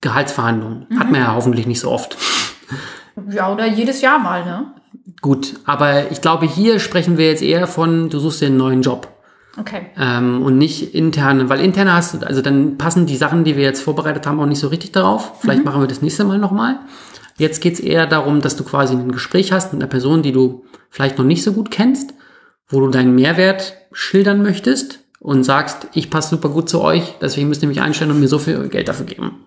[0.00, 0.86] Gehaltsverhandlungen.
[0.88, 0.98] Mhm.
[0.98, 2.16] Hat man ja hoffentlich nicht so oft.
[3.28, 4.72] Ja, oder jedes Jahr mal, ne?
[5.20, 8.80] Gut, aber ich glaube, hier sprechen wir jetzt eher von, du suchst dir einen neuen
[8.80, 9.08] Job.
[9.58, 9.86] Okay.
[9.98, 13.64] Ähm, und nicht interne, weil interne hast du, also dann passen die Sachen, die wir
[13.64, 15.40] jetzt vorbereitet haben, auch nicht so richtig darauf.
[15.40, 15.64] Vielleicht mhm.
[15.66, 16.78] machen wir das nächste Mal nochmal.
[17.36, 20.64] Jetzt geht's eher darum, dass du quasi ein Gespräch hast mit einer Person, die du
[20.88, 22.14] vielleicht noch nicht so gut kennst,
[22.68, 27.48] wo du deinen Mehrwert schildern möchtest und sagst, ich passe super gut zu euch, deswegen
[27.48, 29.44] müsst ihr mich einstellen und mir so viel Geld dafür geben.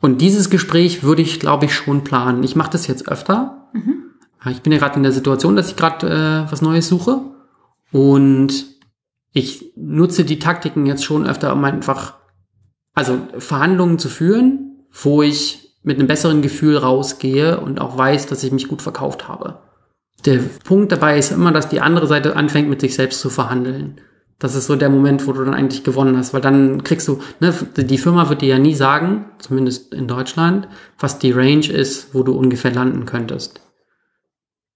[0.00, 2.42] Und dieses Gespräch würde ich, glaube ich, schon planen.
[2.42, 3.68] Ich mache das jetzt öfter.
[3.72, 4.04] Mhm.
[4.50, 6.08] Ich bin ja gerade in der Situation, dass ich gerade
[6.48, 7.20] äh, was Neues suche.
[7.92, 8.64] Und
[9.32, 12.14] ich nutze die Taktiken jetzt schon öfter, um einfach,
[12.94, 18.42] also Verhandlungen zu führen, wo ich mit einem besseren Gefühl rausgehe und auch weiß, dass
[18.42, 19.60] ich mich gut verkauft habe.
[20.24, 24.00] Der Punkt dabei ist immer, dass die andere Seite anfängt, mit sich selbst zu verhandeln.
[24.42, 27.20] Das ist so der Moment, wo du dann eigentlich gewonnen hast, weil dann kriegst du,
[27.38, 30.66] ne, die Firma wird dir ja nie sagen, zumindest in Deutschland,
[30.98, 33.60] was die Range ist, wo du ungefähr landen könntest.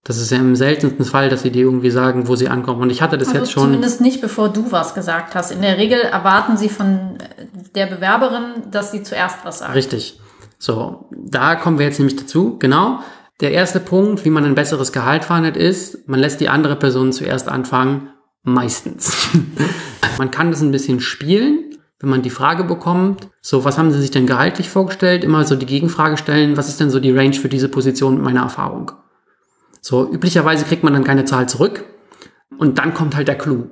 [0.04, 2.80] Das ist ja im seltensten Fall, dass sie dir irgendwie sagen, wo sie ankommen.
[2.80, 3.64] Und ich hatte das also jetzt schon.
[3.64, 5.50] Zumindest nicht, bevor du was gesagt hast.
[5.50, 7.18] In der Regel erwarten sie von
[7.74, 9.74] der Bewerberin, dass sie zuerst was sagt.
[9.74, 10.20] Richtig.
[10.60, 12.56] So, da kommen wir jetzt nämlich dazu.
[12.60, 13.00] Genau.
[13.40, 17.12] Der erste Punkt, wie man ein besseres Gehalt verhandelt, ist, man lässt die andere Person
[17.12, 18.10] zuerst anfangen
[18.48, 19.28] Meistens.
[20.18, 21.64] man kann das ein bisschen spielen,
[21.98, 25.24] wenn man die Frage bekommt, so, was haben Sie sich denn gehaltlich vorgestellt?
[25.24, 28.22] Immer so die Gegenfrage stellen, was ist denn so die Range für diese Position mit
[28.22, 28.92] meiner Erfahrung?
[29.80, 31.86] So, üblicherweise kriegt man dann keine Zahl zurück
[32.56, 33.64] und dann kommt halt der Clou.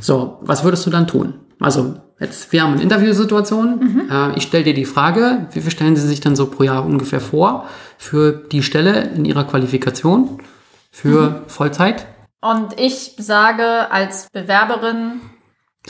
[0.00, 1.34] So, was würdest du dann tun?
[1.58, 3.80] Also, jetzt, wir haben eine Interviewsituation.
[3.80, 4.02] Mhm.
[4.08, 6.86] Äh, ich stelle dir die Frage, wie viel stellen Sie sich dann so pro Jahr
[6.86, 7.66] ungefähr vor
[7.98, 10.38] für die Stelle in Ihrer Qualifikation
[10.92, 11.34] für mhm.
[11.48, 12.06] Vollzeit?
[12.40, 15.20] Und ich sage als Bewerberin.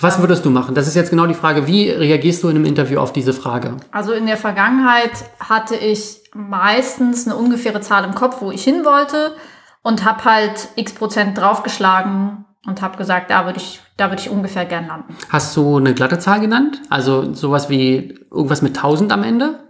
[0.00, 0.74] Was würdest du machen?
[0.74, 1.66] Das ist jetzt genau die Frage.
[1.66, 3.76] Wie reagierst du in einem Interview auf diese Frage?
[3.92, 8.84] Also in der Vergangenheit hatte ich meistens eine ungefähre Zahl im Kopf, wo ich hin
[8.84, 9.34] wollte
[9.82, 14.30] und habe halt x Prozent draufgeschlagen und habe gesagt, da würde ich, da würde ich
[14.30, 15.16] ungefähr gern landen.
[15.28, 16.80] Hast du eine glatte Zahl genannt?
[16.88, 19.60] Also sowas wie irgendwas mit 1000 am Ende?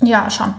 [0.00, 0.54] Ja, schon.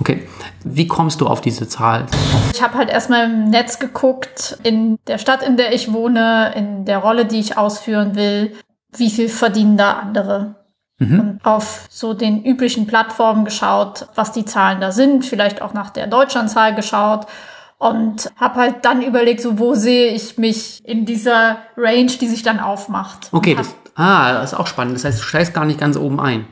[0.00, 0.26] Okay.
[0.64, 2.06] Wie kommst du auf diese Zahl?
[2.52, 6.84] Ich habe halt erstmal im Netz geguckt, in der Stadt, in der ich wohne, in
[6.84, 8.54] der Rolle, die ich ausführen will,
[8.96, 10.56] wie viel verdienen da andere.
[10.98, 11.20] Mhm.
[11.20, 15.90] Und auf so den üblichen Plattformen geschaut, was die Zahlen da sind, vielleicht auch nach
[15.90, 17.26] der Deutschlandzahl geschaut
[17.78, 22.42] und habe halt dann überlegt, so wo sehe ich mich in dieser Range, die sich
[22.42, 23.28] dann aufmacht.
[23.32, 24.94] Okay, das, ah, das ist auch spannend.
[24.94, 26.46] Das heißt, du steigst gar nicht ganz oben ein.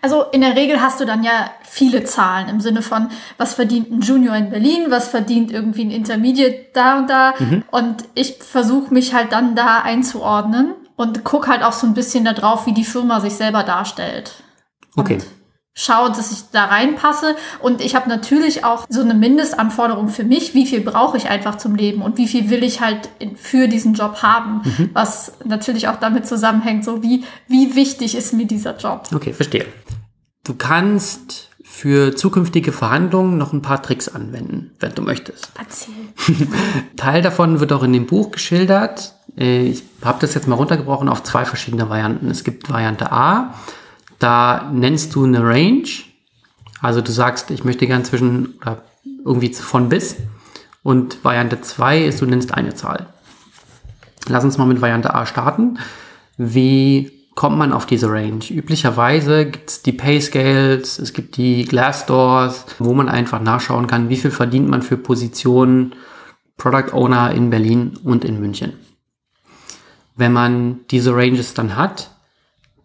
[0.00, 3.90] Also in der Regel hast du dann ja viele Zahlen im Sinne von, was verdient
[3.90, 7.34] ein Junior in Berlin, was verdient irgendwie ein Intermediate da und da.
[7.38, 7.64] Mhm.
[7.70, 12.24] Und ich versuche mich halt dann da einzuordnen und guck halt auch so ein bisschen
[12.24, 14.42] darauf, wie die Firma sich selber darstellt.
[14.96, 15.14] Okay.
[15.14, 15.26] Und
[15.74, 17.36] schaue, dass ich da reinpasse.
[17.60, 21.56] Und ich habe natürlich auch so eine Mindestanforderung für mich, wie viel brauche ich einfach
[21.56, 24.90] zum Leben und wie viel will ich halt für diesen Job haben, mhm.
[24.92, 29.08] was natürlich auch damit zusammenhängt, so wie, wie wichtig ist mir dieser Job.
[29.14, 29.66] Okay, verstehe.
[30.44, 35.50] Du kannst für zukünftige Verhandlungen noch ein paar Tricks anwenden, wenn du möchtest.
[35.58, 35.94] Erzähl.
[36.96, 39.14] Teil davon wird auch in dem Buch geschildert.
[39.38, 42.30] Äh, ich habe das jetzt mal runtergebrochen auf zwei verschiedene Varianten.
[42.30, 43.54] Es gibt Variante A,
[44.22, 45.88] da nennst du eine Range.
[46.80, 48.82] Also du sagst, ich möchte gern zwischen oder
[49.24, 50.16] irgendwie von bis.
[50.82, 53.06] Und Variante 2 ist, du nennst eine Zahl.
[54.28, 55.78] Lass uns mal mit Variante A starten.
[56.36, 58.44] Wie kommt man auf diese Range?
[58.50, 64.08] Üblicherweise gibt es die Pay Scales, es gibt die Glassdoors, wo man einfach nachschauen kann,
[64.08, 65.94] wie viel verdient man für Positionen
[66.56, 68.74] Product Owner in Berlin und in München.
[70.14, 72.10] Wenn man diese Ranges dann hat,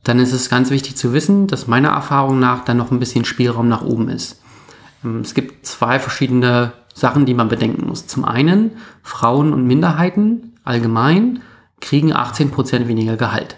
[0.08, 3.26] dann ist es ganz wichtig zu wissen, dass meiner Erfahrung nach dann noch ein bisschen
[3.26, 4.42] Spielraum nach oben ist.
[5.04, 8.08] Ähm, es gibt zwei verschiedene Sachen, die man bedenken muss.
[8.08, 8.72] Zum einen,
[9.04, 11.42] Frauen und Minderheiten allgemein
[11.82, 13.58] kriegen 18% weniger Gehalt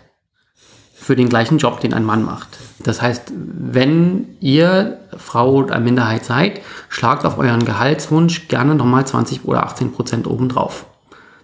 [1.09, 2.49] für den gleichen Job, den ein Mann macht.
[2.83, 9.45] Das heißt, wenn ihr Frau oder Minderheit seid, schlagt auf euren Gehaltswunsch gerne nochmal 20
[9.45, 10.85] oder 18 Prozent obendrauf.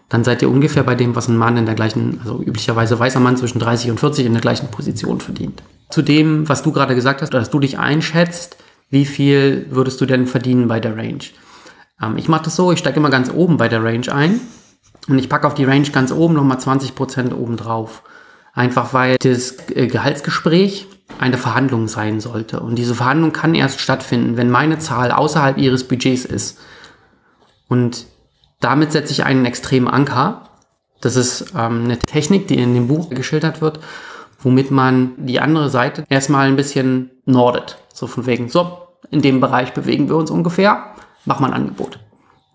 [0.10, 3.20] Dann seid ihr ungefähr bei dem, was ein Mann in der gleichen, also üblicherweise weißer
[3.20, 5.64] Mann zwischen 30 und 40 in der gleichen Position verdient.
[5.90, 8.58] Zu dem, was du gerade gesagt hast, dass du dich einschätzt,
[8.90, 11.24] wie viel würdest du denn verdienen bei der Range?
[12.02, 14.40] Ähm, ich mache das so, ich steige immer ganz oben bei der Range ein
[15.08, 18.04] und ich packe auf die Range ganz oben nochmal 20 Prozent obendrauf.
[18.54, 20.88] Einfach weil das äh, Gehaltsgespräch
[21.20, 22.60] eine Verhandlung sein sollte.
[22.60, 26.60] Und diese Verhandlung kann erst stattfinden, wenn meine Zahl außerhalb ihres Budgets ist.
[27.68, 28.06] Und
[28.66, 30.50] damit setze ich einen extremen Anker.
[31.02, 33.80] Das ist ähm, eine Technik, die in dem Buch geschildert wird,
[34.40, 37.78] womit man die andere Seite erstmal ein bisschen nordet.
[37.94, 38.80] So von wegen, so,
[39.12, 42.00] in dem Bereich bewegen wir uns ungefähr, mach mal ein Angebot.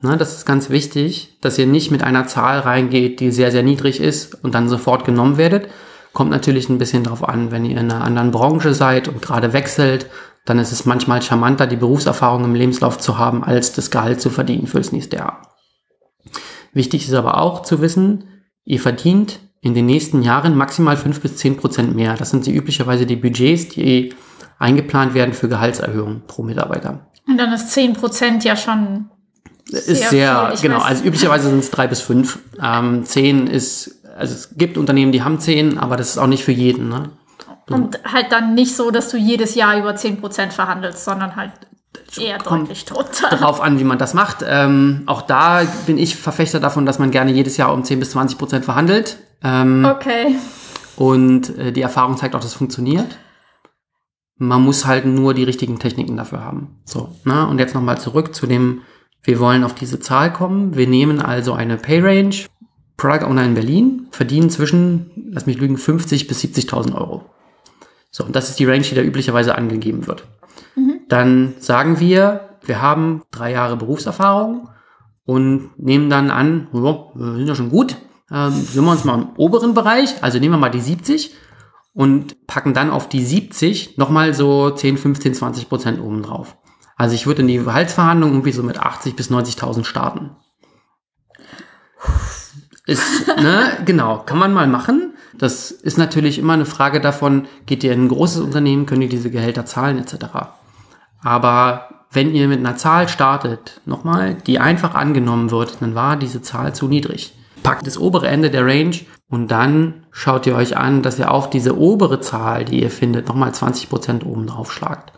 [0.02, 3.62] Ne, das ist ganz wichtig, dass ihr nicht mit einer Zahl reingeht, die sehr, sehr
[3.62, 5.68] niedrig ist und dann sofort genommen werdet,
[6.12, 9.52] Kommt natürlich ein bisschen drauf an, wenn ihr in einer anderen Branche seid und gerade
[9.52, 10.06] wechselt,
[10.44, 14.30] dann ist es manchmal charmanter, die Berufserfahrung im Lebenslauf zu haben, als das Gehalt zu
[14.30, 15.49] verdienen fürs nächste Jahr.
[16.72, 18.24] Wichtig ist aber auch zu wissen,
[18.64, 22.14] ihr verdient in den nächsten Jahren maximal fünf bis zehn Prozent mehr.
[22.14, 24.14] Das sind die üblicherweise die Budgets, die
[24.58, 27.06] eingeplant werden für Gehaltserhöhungen pro Mitarbeiter.
[27.26, 29.10] Und dann ist zehn Prozent ja schon
[29.64, 32.40] sehr ist sehr, genau, also üblicherweise sind es drei bis fünf.
[32.60, 36.44] Ähm, zehn ist also es gibt Unternehmen, die haben 10, aber das ist auch nicht
[36.44, 36.88] für jeden.
[36.88, 37.10] Ne?
[37.68, 41.52] Und halt dann nicht so, dass du jedes Jahr über 10% verhandelst, sondern halt
[42.18, 43.28] eher deutlich drunter.
[43.30, 44.44] Darauf an, wie man das macht.
[44.46, 48.10] Ähm, auch da bin ich Verfechter davon, dass man gerne jedes Jahr um 10 bis
[48.10, 49.18] 20 Prozent verhandelt.
[49.42, 50.36] Ähm, okay.
[50.96, 53.18] Und äh, die Erfahrung zeigt auch, dass es funktioniert.
[54.36, 56.80] Man muss halt nur die richtigen Techniken dafür haben.
[56.84, 58.82] So, na, und jetzt nochmal zurück zu dem,
[59.22, 60.76] wir wollen auf diese Zahl kommen.
[60.76, 62.36] Wir nehmen also eine Pay Range
[63.00, 67.24] Product Owner in Berlin verdienen zwischen, lass mich lügen, 50 bis 70.000 Euro.
[68.10, 70.24] So, und das ist die Range, die da üblicherweise angegeben wird.
[70.76, 70.89] Mhm.
[71.10, 74.68] Dann sagen wir, wir haben drei Jahre Berufserfahrung
[75.26, 77.96] und nehmen dann an, oh, wir sind ja schon gut,
[78.30, 81.34] ähm, sind wir uns mal im oberen Bereich, also nehmen wir mal die 70
[81.92, 86.56] und packen dann auf die 70 nochmal so 10, 15, 20 Prozent oben drauf.
[86.96, 90.36] Also ich würde in die Gehaltsverhandlung irgendwie so mit 80 bis 90.000 starten.
[92.86, 95.14] Ist, ne, genau, kann man mal machen.
[95.36, 99.08] Das ist natürlich immer eine Frage davon, geht ihr in ein großes Unternehmen, können ihr
[99.08, 100.59] diese Gehälter zahlen, etc.
[101.22, 106.42] Aber wenn ihr mit einer Zahl startet, nochmal, die einfach angenommen wird, dann war diese
[106.42, 107.34] Zahl zu niedrig.
[107.62, 108.96] Packt das obere Ende der Range
[109.28, 113.28] und dann schaut ihr euch an, dass ihr auf diese obere Zahl, die ihr findet,
[113.28, 115.12] nochmal 20% oben drauf schlagt.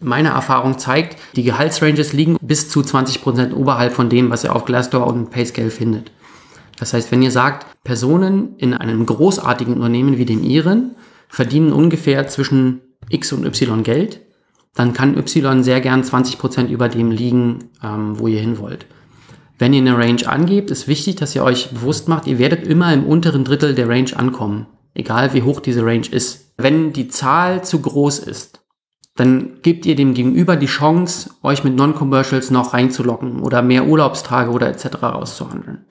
[0.00, 4.64] Meine Erfahrung zeigt, die Gehaltsranges liegen bis zu 20% oberhalb von dem, was ihr auf
[4.64, 6.12] Glassdoor und Payscale findet.
[6.78, 10.94] Das heißt, wenn ihr sagt, Personen in einem großartigen Unternehmen wie dem Ihren
[11.28, 14.20] verdienen ungefähr zwischen X und Y Geld,
[14.78, 18.86] dann kann Y sehr gern 20 Prozent über dem liegen, ähm, wo ihr hin wollt.
[19.58, 22.94] Wenn ihr eine Range angebt, ist wichtig, dass ihr euch bewusst macht, ihr werdet immer
[22.94, 26.52] im unteren Drittel der Range ankommen, egal wie hoch diese Range ist.
[26.56, 28.60] Wenn die Zahl zu groß ist,
[29.16, 34.52] dann gebt ihr dem Gegenüber die Chance, euch mit Non-Commercials noch reinzulocken oder mehr Urlaubstage
[34.52, 35.02] oder etc.
[35.02, 35.86] rauszuhandeln.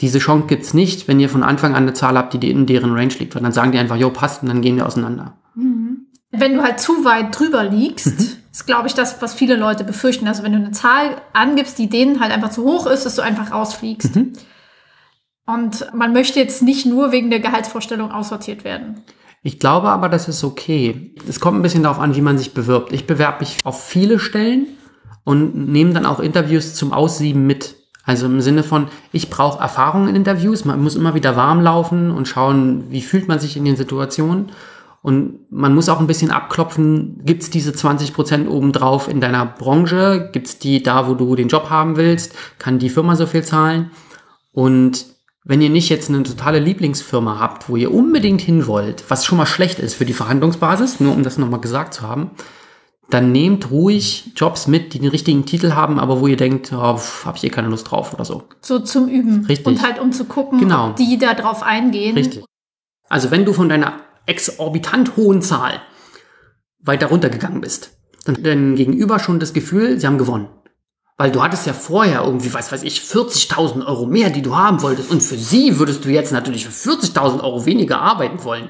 [0.00, 2.94] Diese Chance gibt's nicht, wenn ihr von Anfang an eine Zahl habt, die in deren
[2.94, 5.38] Range liegt, weil dann sagen die einfach, jo, passt und dann gehen wir auseinander.
[5.54, 5.75] Mhm.
[6.30, 8.36] Wenn du halt zu weit drüber liegst, mhm.
[8.52, 10.26] ist, glaube ich, das, was viele Leute befürchten.
[10.26, 13.22] Also wenn du eine Zahl angibst, die denen halt einfach zu hoch ist, dass du
[13.22, 14.16] einfach rausfliegst.
[14.16, 14.32] Mhm.
[15.46, 19.02] Und man möchte jetzt nicht nur wegen der Gehaltsvorstellung aussortiert werden.
[19.42, 21.14] Ich glaube aber, das ist okay.
[21.28, 22.92] Es kommt ein bisschen darauf an, wie man sich bewirbt.
[22.92, 24.66] Ich bewerbe mich auf viele Stellen
[25.22, 27.76] und nehme dann auch Interviews zum Aussieben mit.
[28.04, 32.10] Also im Sinne von, ich brauche Erfahrung in Interviews, man muss immer wieder warm laufen
[32.10, 34.50] und schauen, wie fühlt man sich in den Situationen.
[35.02, 40.30] Und man muss auch ein bisschen abklopfen, gibt's diese 20 Prozent obendrauf in deiner Branche?
[40.32, 42.34] Gibt's die da, wo du den Job haben willst?
[42.58, 43.90] Kann die Firma so viel zahlen?
[44.52, 45.06] Und
[45.44, 49.38] wenn ihr nicht jetzt eine totale Lieblingsfirma habt, wo ihr unbedingt hin wollt, was schon
[49.38, 52.32] mal schlecht ist für die Verhandlungsbasis, nur um das nochmal gesagt zu haben,
[53.10, 56.98] dann nehmt ruhig Jobs mit, die den richtigen Titel haben, aber wo ihr denkt, oh,
[57.24, 58.42] habe ich eh keine Lust drauf oder so.
[58.60, 59.46] So zum Üben.
[59.46, 59.66] Richtig.
[59.66, 60.88] Und halt um zu gucken, genau.
[60.88, 62.16] ob die da drauf eingehen.
[62.16, 62.44] Richtig.
[63.08, 65.80] Also wenn du von deiner exorbitant hohen Zahl
[66.80, 70.48] weiter runtergegangen bist, dann hat dein Gegenüber schon das Gefühl, sie haben gewonnen.
[71.18, 74.82] Weil du hattest ja vorher irgendwie, was weiß ich, 40.000 Euro mehr, die du haben
[74.82, 75.10] wolltest.
[75.10, 78.68] Und für sie würdest du jetzt natürlich für 40.000 Euro weniger arbeiten wollen.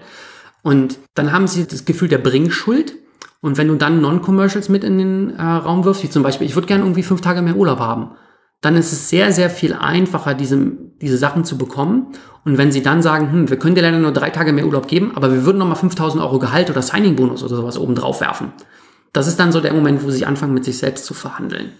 [0.62, 2.94] Und dann haben sie das Gefühl der Bringschuld.
[3.40, 6.54] Und wenn du dann Non-Commercials mit in den äh, Raum wirfst, wie zum Beispiel, ich
[6.54, 8.12] würde gerne irgendwie fünf Tage mehr Urlaub haben,
[8.60, 12.12] dann ist es sehr, sehr viel einfacher, diese, diese Sachen zu bekommen.
[12.44, 14.88] Und wenn sie dann sagen, hm, wir können dir leider nur drei Tage mehr Urlaub
[14.88, 18.52] geben, aber wir würden nochmal 5000 Euro Gehalt oder Signing-Bonus oder sowas oben drauf werfen.
[19.12, 21.72] Das ist dann so der Moment, wo sie anfangen, mit sich selbst zu verhandeln.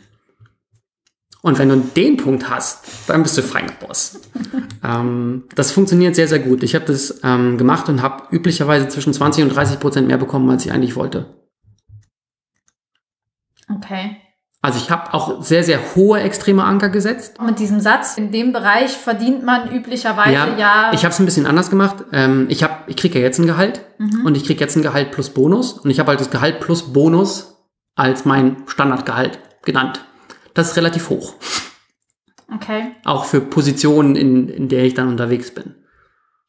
[1.43, 4.21] Und wenn du den Punkt hast, dann bist du Frank Boss.
[4.83, 6.63] ähm, das funktioniert sehr, sehr gut.
[6.63, 10.51] Ich habe das ähm, gemacht und habe üblicherweise zwischen 20 und 30 Prozent mehr bekommen,
[10.51, 11.27] als ich eigentlich wollte.
[13.73, 14.17] Okay.
[14.67, 17.41] Also ich habe auch sehr, sehr hohe extreme Anker gesetzt.
[17.41, 20.57] Mit diesem Satz, in dem Bereich verdient man üblicherweise ja.
[20.59, 22.03] ja ich habe es ein bisschen anders gemacht.
[22.11, 24.27] Ähm, ich hab, ich kriege ja jetzt ein Gehalt mhm.
[24.27, 25.75] und ich kriege jetzt ein Gehalt plus Bonus.
[25.75, 30.05] Und ich habe halt das Gehalt plus Bonus als mein Standardgehalt genannt.
[30.53, 31.35] Das ist relativ hoch.
[32.53, 32.97] Okay.
[33.05, 35.77] Auch für Positionen, in, in der ich dann unterwegs bin.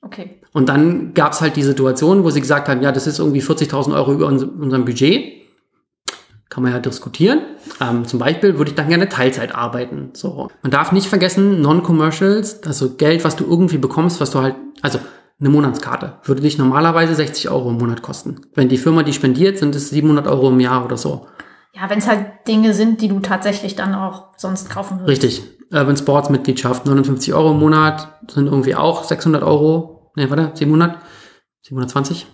[0.01, 0.41] Okay.
[0.53, 3.43] Und dann gab es halt die Situation, wo sie gesagt haben, ja, das ist irgendwie
[3.43, 5.37] 40.000 Euro über unserem Budget
[6.49, 7.41] kann man ja diskutieren.
[7.81, 10.11] Ähm, zum Beispiel würde ich dann gerne Teilzeit arbeiten.
[10.13, 10.49] So.
[10.61, 14.99] Man darf nicht vergessen, Non-Commercials, also Geld, was du irgendwie bekommst, was du halt, also
[15.39, 18.41] eine Monatskarte, würde dich normalerweise 60 Euro im Monat kosten.
[18.55, 21.27] Wenn die Firma die spendiert, sind es 700 Euro im Jahr oder so.
[21.75, 25.23] Ja, wenn es halt Dinge sind, die du tatsächlich dann auch sonst kaufen würdest.
[25.23, 25.43] Richtig.
[25.71, 30.11] Urban Sports Mitgliedschaft, 59 Euro im Monat, sind irgendwie auch 600 Euro.
[30.15, 30.97] Ne, warte, 700?
[31.61, 32.25] 720?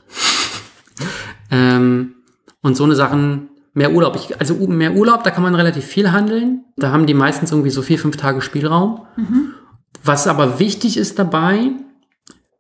[1.52, 2.16] ähm,
[2.62, 4.16] und so eine Sachen mehr Urlaub.
[4.16, 6.66] Ich, also mehr Urlaub, da kann man relativ viel handeln.
[6.78, 9.06] Da haben die meistens irgendwie so vier, fünf Tage Spielraum.
[9.16, 9.54] Mhm.
[10.04, 11.72] Was aber wichtig ist dabei,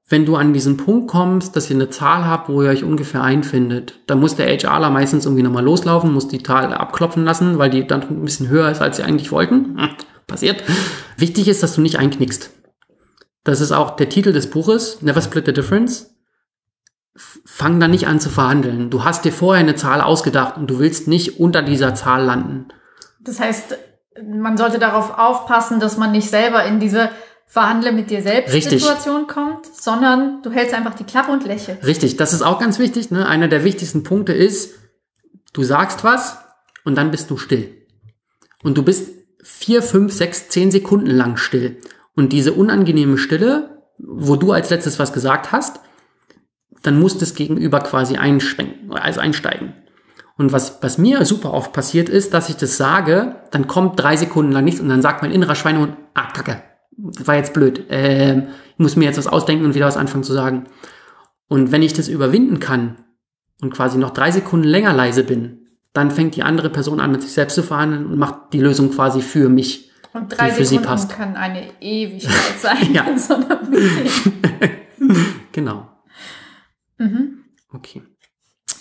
[0.10, 3.24] wenn du an diesen Punkt kommst, dass ihr eine Zahl habt, wo ihr euch ungefähr
[3.24, 7.70] einfindet, dann muss der HRler meistens irgendwie nochmal loslaufen, muss die Zahl abklopfen lassen, weil
[7.70, 9.78] die dann ein bisschen höher ist, als sie eigentlich wollten.
[9.78, 9.90] Hm,
[10.28, 10.64] passiert.
[11.18, 12.52] Wichtig ist, dass du nicht einknickst.
[13.44, 16.13] Das ist auch der Titel des Buches, Never Split the Difference
[17.16, 18.90] fang da nicht an zu verhandeln.
[18.90, 22.68] Du hast dir vorher eine Zahl ausgedacht und du willst nicht unter dieser Zahl landen.
[23.22, 23.78] Das heißt,
[24.22, 27.10] man sollte darauf aufpassen, dass man nicht selber in diese
[27.46, 28.82] Verhandle mit dir selbst Richtig.
[28.82, 31.86] Situation kommt, sondern du hältst einfach die Klappe und lächelst.
[31.86, 33.12] Richtig, das ist auch ganz wichtig.
[33.12, 33.28] Ne?
[33.28, 34.74] Einer der wichtigsten Punkte ist,
[35.54, 36.40] du sagst was
[36.84, 37.78] und dann bist du still.
[38.64, 39.12] Und du bist
[39.44, 41.78] vier, fünf, sechs, zehn Sekunden lang still.
[42.16, 45.80] Und diese unangenehme Stille, wo du als letztes was gesagt hast,
[46.84, 49.74] dann muss das Gegenüber quasi einschwenken, also einsteigen.
[50.38, 54.18] Und was, was mir super oft passiert ist, dass ich das sage, dann kommt drei
[54.18, 56.62] Sekunden lang nichts und dann sagt mein innerer Schweinehund, ah, kacke,
[56.98, 60.24] das war jetzt blöd, ähm, ich muss mir jetzt was ausdenken und wieder was anfangen
[60.24, 60.66] zu sagen.
[61.48, 62.98] Und wenn ich das überwinden kann
[63.62, 67.22] und quasi noch drei Sekunden länger leise bin, dann fängt die andere Person an, mit
[67.22, 69.92] sich selbst zu verhandeln und macht die Lösung quasi für mich.
[70.14, 71.16] Und drei die für Sekunden sie passt.
[71.16, 73.06] können eine Ewigkeit sein ja.
[75.52, 75.93] genau.
[76.98, 77.46] Mhm.
[77.72, 78.02] Okay.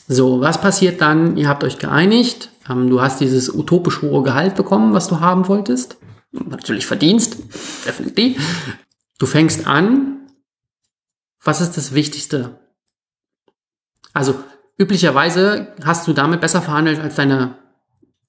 [0.08, 1.36] So, was passiert dann?
[1.36, 2.50] Ihr habt euch geeinigt.
[2.68, 5.96] Ähm, du hast dieses utopisch hohe Gehalt bekommen, was du haben wolltest.
[6.32, 7.38] Natürlich verdienst.
[7.86, 8.78] Definitiv.
[9.18, 10.26] Du fängst an.
[11.44, 12.58] Was ist das Wichtigste?
[14.12, 14.34] Also,
[14.78, 17.56] üblicherweise hast du damit besser verhandelt als deine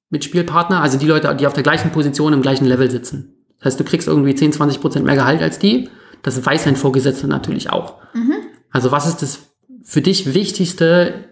[0.10, 3.36] Mitspielpartner, also die Leute, die auf der gleichen Position im gleichen Level sitzen.
[3.58, 5.90] Das heißt, du kriegst irgendwie 10, 20 Prozent mehr Gehalt als die.
[6.22, 8.02] Das weiß dein Vorgesetzter natürlich auch.
[8.14, 8.36] Mhm.
[8.72, 9.40] Also was ist das
[9.84, 11.30] für dich Wichtigste,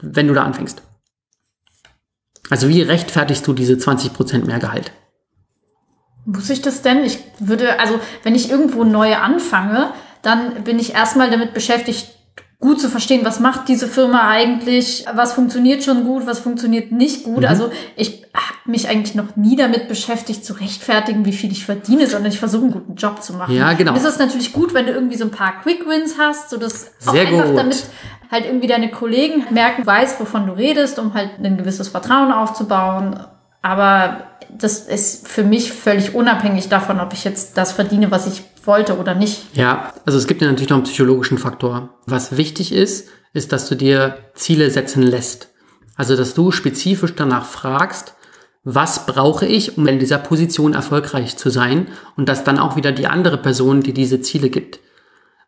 [0.00, 0.82] wenn du da anfängst?
[2.50, 4.92] Also wie rechtfertigst du diese 20% mehr Gehalt?
[6.24, 7.04] Muss ich das denn?
[7.04, 12.15] Ich würde, also wenn ich irgendwo neu anfange, dann bin ich erstmal damit beschäftigt,
[12.58, 17.24] gut zu verstehen, was macht diese Firma eigentlich, was funktioniert schon gut, was funktioniert nicht
[17.24, 17.40] gut.
[17.40, 17.46] Mhm.
[17.46, 22.06] Also ich habe mich eigentlich noch nie damit beschäftigt, zu rechtfertigen, wie viel ich verdiene,
[22.06, 23.54] sondern ich versuche einen guten Job zu machen.
[23.54, 23.92] Ja, genau.
[23.92, 26.56] Und es ist natürlich gut, wenn du irgendwie so ein paar Quick Wins hast, so
[26.56, 27.58] dass auch einfach gut.
[27.58, 27.84] damit
[28.30, 33.20] halt irgendwie deine Kollegen merken, weißt, wovon du redest, um halt ein gewisses Vertrauen aufzubauen.
[33.62, 34.18] Aber
[34.50, 38.98] das ist für mich völlig unabhängig davon, ob ich jetzt das verdiene, was ich wollte
[38.98, 39.54] oder nicht.
[39.54, 41.90] Ja, also es gibt ja natürlich noch einen psychologischen Faktor.
[42.06, 45.48] Was wichtig ist, ist, dass du dir Ziele setzen lässt.
[45.96, 48.14] Also, dass du spezifisch danach fragst,
[48.64, 51.86] was brauche ich, um in dieser Position erfolgreich zu sein
[52.16, 54.80] und dass dann auch wieder die andere Person dir diese Ziele gibt.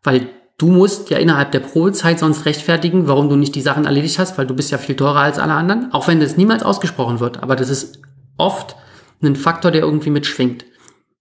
[0.05, 4.19] Weil du musst ja innerhalb der Probezeit sonst rechtfertigen, warum du nicht die Sachen erledigt
[4.19, 7.19] hast, weil du bist ja viel teurer als alle anderen, auch wenn das niemals ausgesprochen
[7.21, 7.43] wird.
[7.43, 8.01] Aber das ist
[8.37, 8.77] oft
[9.23, 10.65] ein Faktor, der irgendwie mitschwingt.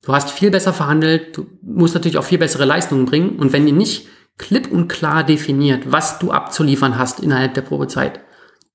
[0.03, 3.37] Du hast viel besser verhandelt, du musst natürlich auch viel bessere Leistungen bringen.
[3.37, 8.21] Und wenn ihr nicht klipp und klar definiert, was du abzuliefern hast innerhalb der Probezeit,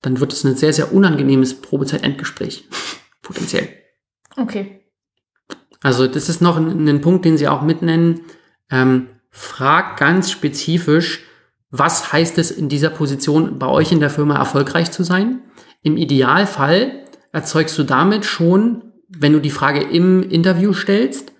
[0.02, 2.68] dann wird es ein sehr, sehr unangenehmes Probezeit-Endgespräch.
[3.22, 3.68] Potenziell.
[4.36, 4.80] Okay.
[5.80, 8.22] Also das ist noch ein, ein Punkt, den Sie auch mitnennen.
[8.70, 11.22] Ähm, frag ganz spezifisch,
[11.70, 15.42] was heißt es in dieser Position bei euch in der Firma erfolgreich zu sein?
[15.82, 21.32] Im Idealfall erzeugst du damit schon, wenn du die Frage im Interview stellst,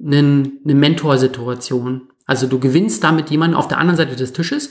[0.00, 2.08] eine, eine Mentorsituation.
[2.26, 4.70] Also du gewinnst damit jemanden auf der anderen Seite des Tisches,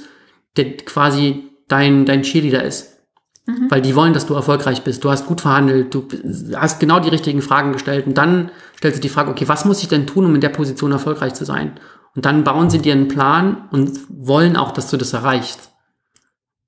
[0.58, 2.99] der quasi dein, dein Cheerleader ist.
[3.45, 3.70] Mhm.
[3.70, 5.03] Weil die wollen, dass du erfolgreich bist.
[5.03, 6.08] Du hast gut verhandelt, du
[6.56, 9.82] hast genau die richtigen Fragen gestellt und dann stellst du die Frage, okay, was muss
[9.82, 11.80] ich denn tun, um in der Position erfolgreich zu sein?
[12.16, 15.72] Und dann bauen sie dir einen Plan und wollen auch, dass du das erreichst.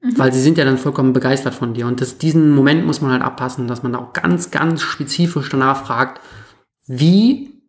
[0.07, 0.17] Mhm.
[0.17, 1.87] Weil sie sind ja dann vollkommen begeistert von dir.
[1.87, 5.85] Und das, diesen Moment muss man halt abpassen, dass man auch ganz, ganz spezifisch danach
[5.85, 6.21] fragt,
[6.85, 7.61] wie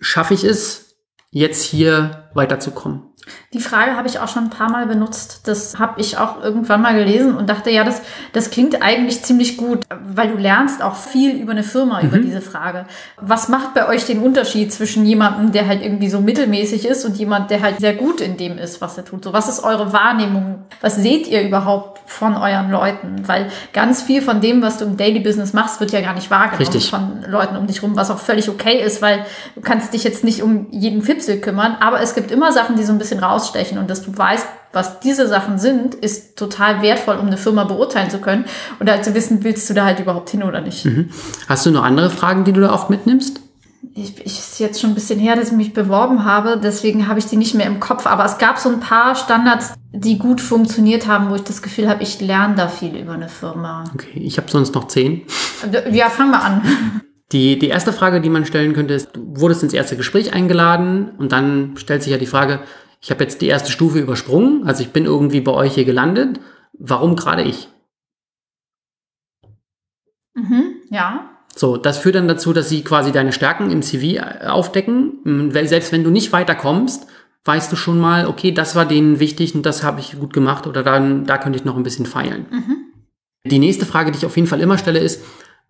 [0.00, 0.96] schaffe ich es,
[1.30, 3.11] jetzt hier weiterzukommen?
[3.52, 5.42] Die Frage habe ich auch schon ein paar Mal benutzt.
[5.44, 8.00] Das habe ich auch irgendwann mal gelesen und dachte, ja, das,
[8.32, 12.08] das klingt eigentlich ziemlich gut, weil du lernst auch viel über eine Firma, mhm.
[12.08, 12.86] über diese Frage.
[13.20, 17.16] Was macht bei euch den Unterschied zwischen jemandem, der halt irgendwie so mittelmäßig ist und
[17.16, 19.24] jemand, der halt sehr gut in dem ist, was er tut?
[19.24, 20.64] So, was ist eure Wahrnehmung?
[20.80, 23.22] Was seht ihr überhaupt von euren Leuten?
[23.26, 26.30] Weil ganz viel von dem, was du im Daily Business machst, wird ja gar nicht
[26.30, 26.90] wahrgenommen Richtig.
[26.90, 30.24] von Leuten um dich rum, was auch völlig okay ist, weil du kannst dich jetzt
[30.24, 33.24] nicht um jeden Fipsel kümmern, aber es gibt immer Sachen, die so ein bisschen bisschen
[33.24, 37.64] rausstechen und dass du weißt, was diese Sachen sind, ist total wertvoll, um eine Firma
[37.64, 38.46] beurteilen zu können
[38.78, 40.84] und halt zu wissen, willst du da halt überhaupt hin oder nicht.
[40.84, 41.10] Mhm.
[41.46, 43.40] Hast du noch andere Fragen, die du da oft mitnimmst?
[43.94, 47.18] Ich, ich ist jetzt schon ein bisschen her, dass ich mich beworben habe, deswegen habe
[47.18, 48.06] ich die nicht mehr im Kopf.
[48.06, 51.90] Aber es gab so ein paar Standards, die gut funktioniert haben, wo ich das Gefühl
[51.90, 53.84] habe, ich lerne da viel über eine Firma.
[53.92, 55.22] Okay, ich habe sonst noch zehn.
[55.90, 57.02] Ja, fangen wir an.
[57.32, 61.10] Die, die erste Frage, die man stellen könnte, ist, du wurdest ins erste Gespräch eingeladen
[61.18, 62.60] und dann stellt sich ja die Frage,
[63.02, 66.40] ich habe jetzt die erste Stufe übersprungen, also ich bin irgendwie bei euch hier gelandet.
[66.72, 67.68] Warum gerade ich?
[70.34, 71.28] Mhm, ja.
[71.54, 75.50] So, das führt dann dazu, dass sie quasi deine Stärken im CV äh, aufdecken.
[75.50, 77.06] Selbst wenn du nicht weiterkommst,
[77.44, 80.66] weißt du schon mal, okay, das war denen wichtig und das habe ich gut gemacht
[80.66, 82.46] oder dann, da könnte ich noch ein bisschen feilen.
[82.50, 82.76] Mhm.
[83.44, 85.22] Die nächste Frage, die ich auf jeden Fall immer stelle, ist,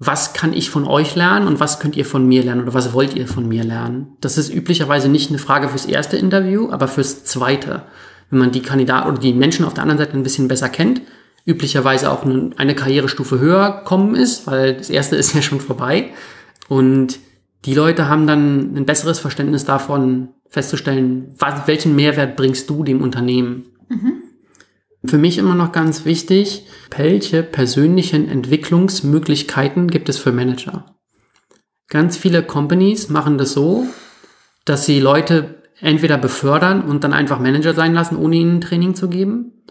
[0.04, 2.92] was kann ich von euch lernen und was könnt ihr von mir lernen oder was
[2.92, 4.16] wollt ihr von mir lernen?
[4.20, 7.84] Das ist üblicherweise nicht eine Frage fürs erste Interview, aber fürs zweite.
[8.28, 11.02] Wenn man die Kandidaten oder die Menschen auf der anderen Seite ein bisschen besser kennt,
[11.46, 16.10] üblicherweise auch eine Karrierestufe höher kommen ist, weil das erste ist ja schon vorbei.
[16.68, 17.20] Und
[17.64, 23.02] die Leute haben dann ein besseres Verständnis davon, festzustellen, was, welchen Mehrwert bringst du dem
[23.02, 23.66] Unternehmen?
[23.88, 24.14] Mhm.
[25.04, 26.66] Für mich immer noch ganz wichtig,
[26.98, 30.96] welche persönlichen Entwicklungsmöglichkeiten gibt es für Manager?
[31.88, 33.86] Ganz viele Companies machen das so,
[34.64, 39.08] dass sie Leute entweder befördern und dann einfach Manager sein lassen, ohne ihnen Training zu
[39.08, 39.64] geben.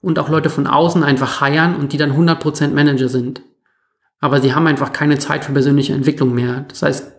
[0.00, 3.42] Und auch Leute von außen einfach heiern und die dann 100% Manager sind.
[4.20, 6.64] Aber sie haben einfach keine Zeit für persönliche Entwicklung mehr.
[6.68, 7.12] Das heißt.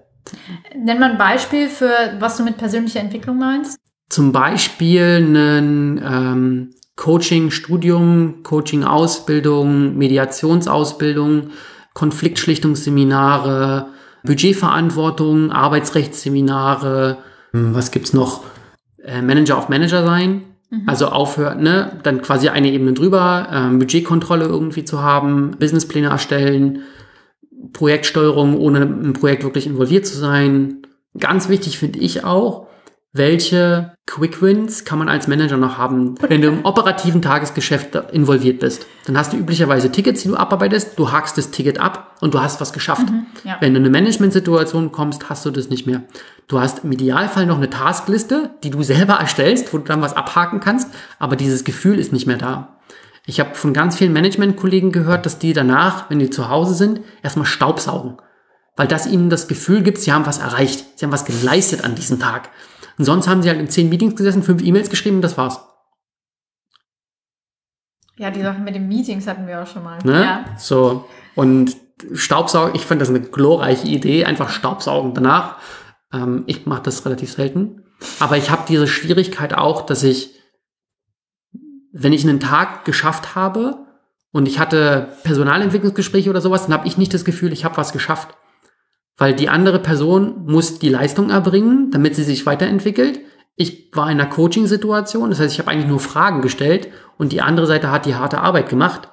[0.76, 3.78] Nenn mal ein Beispiel für, was du mit persönlicher Entwicklung meinst.
[4.10, 11.50] Zum Beispiel einen ähm, Coaching, Studium, Coaching, Ausbildung, Mediationsausbildung,
[11.94, 13.88] Konfliktschlichtungsseminare,
[14.24, 17.18] Budgetverantwortung, Arbeitsrechtsseminare,
[17.52, 18.44] hm, was gibt's noch?
[19.04, 20.44] Äh, Manager auf Manager sein.
[20.70, 20.84] Mhm.
[20.88, 26.84] Also aufhören, ne, dann quasi eine Ebene drüber, äh, Budgetkontrolle irgendwie zu haben, Businesspläne erstellen,
[27.74, 30.82] Projektsteuerung, ohne im Projekt wirklich involviert zu sein.
[31.18, 32.68] Ganz wichtig finde ich auch,
[33.14, 38.59] welche Quick Wins kann man als Manager noch haben, wenn du im operativen Tagesgeschäft involviert
[38.59, 38.88] bist?
[39.05, 42.41] Dann hast du üblicherweise Tickets, die du abarbeitest, du hakst das Ticket ab und du
[42.41, 43.07] hast was geschafft.
[43.07, 43.57] Mhm, ja.
[43.59, 46.03] Wenn du in eine Management-Situation kommst, hast du das nicht mehr.
[46.47, 50.16] Du hast im Idealfall noch eine Taskliste, die du selber erstellst, wo du dann was
[50.16, 50.89] abhaken kannst,
[51.20, 52.80] aber dieses Gefühl ist nicht mehr da.
[53.28, 57.01] Ich habe von ganz vielen Management-Kollegen gehört, dass die danach, wenn die zu Hause sind,
[57.22, 58.18] erstmal Staubsaugen.
[58.76, 61.93] Weil das ihnen das Gefühl gibt, sie haben was erreicht, sie haben was geleistet an
[61.93, 62.49] diesem Tag.
[62.98, 65.60] Und sonst haben sie halt in zehn Meetings gesessen, fünf E-Mails geschrieben und das war's.
[68.18, 70.00] Ja, die Sachen mit den Meetings hatten wir auch schon mal.
[70.04, 70.24] Ne?
[70.24, 70.46] Ja.
[70.58, 71.06] So.
[71.36, 71.76] Und
[72.14, 75.58] Staubsaugen, ich fand das eine glorreiche Idee, einfach Staubsaugen danach.
[76.12, 77.84] Ähm, ich mache das relativ selten.
[78.20, 80.39] Aber ich habe diese Schwierigkeit auch, dass ich,
[81.91, 83.78] wenn ich einen Tag geschafft habe
[84.32, 87.94] und ich hatte Personalentwicklungsgespräche oder sowas, dann habe ich nicht das Gefühl, ich habe was
[87.94, 88.36] geschafft.
[89.18, 93.20] Weil die andere Person muss die Leistung erbringen, damit sie sich weiterentwickelt.
[93.55, 97.41] Ich war in einer Coaching-Situation, das heißt, ich habe eigentlich nur Fragen gestellt und die
[97.41, 99.09] andere Seite hat die harte Arbeit gemacht.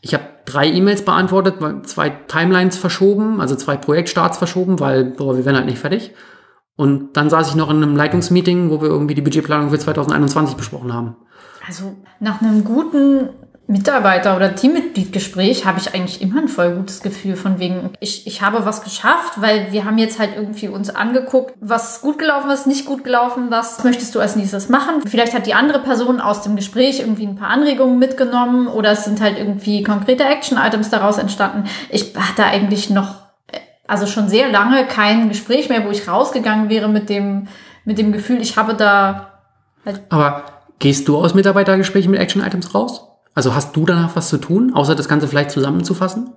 [0.00, 1.56] Ich habe drei E-Mails beantwortet,
[1.86, 6.12] zwei Timelines verschoben, also zwei Projektstarts verschoben, weil boah, wir werden halt nicht fertig.
[6.76, 10.56] Und dann saß ich noch in einem Leitungsmeeting, wo wir irgendwie die Budgetplanung für 2021
[10.56, 11.16] besprochen haben.
[11.66, 13.30] Also nach einem guten
[13.70, 18.40] Mitarbeiter- oder Teammitgliedgespräch habe ich eigentlich immer ein voll gutes Gefühl von wegen, ich, ich
[18.40, 22.64] habe was geschafft, weil wir haben jetzt halt irgendwie uns angeguckt, was gut gelaufen, was
[22.64, 25.02] nicht gut gelaufen, was möchtest du als nächstes machen.
[25.06, 29.04] Vielleicht hat die andere Person aus dem Gespräch irgendwie ein paar Anregungen mitgenommen oder es
[29.04, 31.64] sind halt irgendwie konkrete Action-Items daraus entstanden.
[31.90, 33.16] Ich hatte eigentlich noch,
[33.86, 37.48] also schon sehr lange kein Gespräch mehr, wo ich rausgegangen wäre mit dem,
[37.84, 39.40] mit dem Gefühl, ich habe da
[39.84, 40.44] halt Aber
[40.78, 43.04] gehst du aus Mitarbeitergesprächen mit Action-Items raus?
[43.34, 46.32] Also hast du danach was zu tun, außer das Ganze vielleicht zusammenzufassen?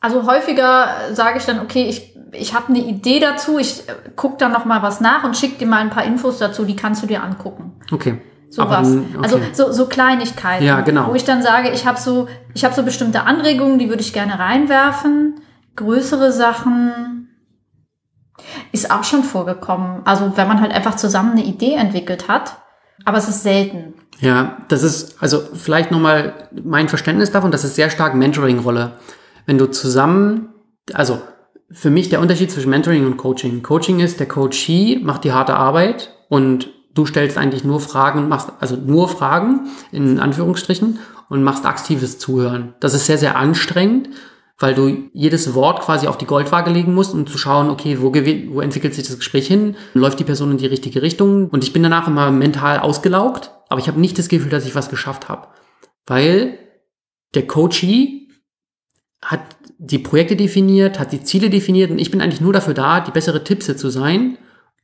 [0.00, 4.36] Also häufiger sage ich dann, okay, ich, ich habe eine Idee dazu, ich äh, gucke
[4.36, 7.02] dann noch mal was nach und schicke dir mal ein paar Infos dazu, die kannst
[7.02, 7.80] du dir angucken.
[7.92, 8.20] Okay.
[8.50, 8.88] Sowas.
[8.88, 9.18] Okay.
[9.22, 10.66] Also so, so Kleinigkeiten.
[10.66, 11.08] Ja, genau.
[11.08, 14.12] Wo ich dann sage, ich habe so, ich habe so bestimmte Anregungen, die würde ich
[14.12, 15.40] gerne reinwerfen.
[15.76, 17.28] Größere Sachen
[18.72, 20.02] ist auch schon vorgekommen.
[20.04, 22.58] Also wenn man halt einfach zusammen eine Idee entwickelt hat,
[23.04, 23.94] aber es ist selten.
[24.22, 28.92] Ja, das ist also vielleicht nochmal mein Verständnis davon, das ist sehr stark Mentoring-Rolle.
[29.46, 30.50] Wenn du zusammen,
[30.94, 31.20] also
[31.72, 33.64] für mich der Unterschied zwischen Mentoring und Coaching.
[33.64, 38.52] Coaching ist, der Coachee macht die harte Arbeit und du stellst eigentlich nur Fragen, machst
[38.60, 42.74] also nur Fragen in Anführungsstrichen und machst aktives Zuhören.
[42.78, 44.08] Das ist sehr, sehr anstrengend,
[44.56, 48.14] weil du jedes Wort quasi auf die Goldwaage legen musst, um zu schauen, okay, wo,
[48.14, 49.74] wo entwickelt sich das Gespräch hin?
[49.94, 51.48] Läuft die Person in die richtige Richtung?
[51.48, 54.74] Und ich bin danach immer mental ausgelaugt, aber ich habe nicht das Gefühl, dass ich
[54.74, 55.48] was geschafft habe.
[56.06, 56.58] Weil
[57.34, 58.28] der Coachee
[59.24, 59.40] hat
[59.78, 63.10] die Projekte definiert, hat die Ziele definiert und ich bin eigentlich nur dafür da, die
[63.10, 64.36] bessere Tippse zu sein.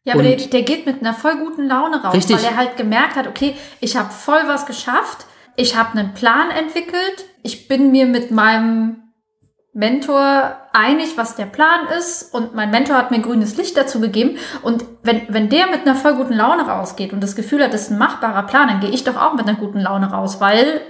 [0.04, 2.36] Ja, aber der, der geht mit einer voll guten Laune raus, richtig.
[2.36, 5.26] weil er halt gemerkt hat, okay, ich habe voll was geschafft,
[5.56, 9.07] ich habe einen Plan entwickelt, ich bin mir mit meinem
[9.78, 14.36] Mentor einig, was der Plan ist und mein Mentor hat mir grünes Licht dazu gegeben
[14.62, 17.82] und wenn, wenn der mit einer voll guten Laune rausgeht und das Gefühl hat, das
[17.82, 20.80] ist ein machbarer Plan, dann gehe ich doch auch mit einer guten Laune raus, weil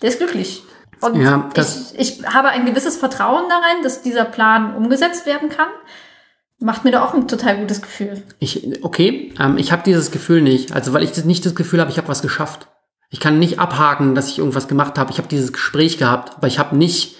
[0.00, 0.62] der ist glücklich.
[1.02, 5.68] Und ja, ich, ich habe ein gewisses Vertrauen darin, dass dieser Plan umgesetzt werden kann.
[6.58, 8.22] Macht mir da auch ein total gutes Gefühl.
[8.38, 10.72] Ich, okay, ähm, ich habe dieses Gefühl nicht.
[10.72, 12.66] Also weil ich das nicht das Gefühl habe, ich habe was geschafft.
[13.10, 15.12] Ich kann nicht abhaken, dass ich irgendwas gemacht habe.
[15.12, 17.17] Ich habe dieses Gespräch gehabt, aber ich habe nicht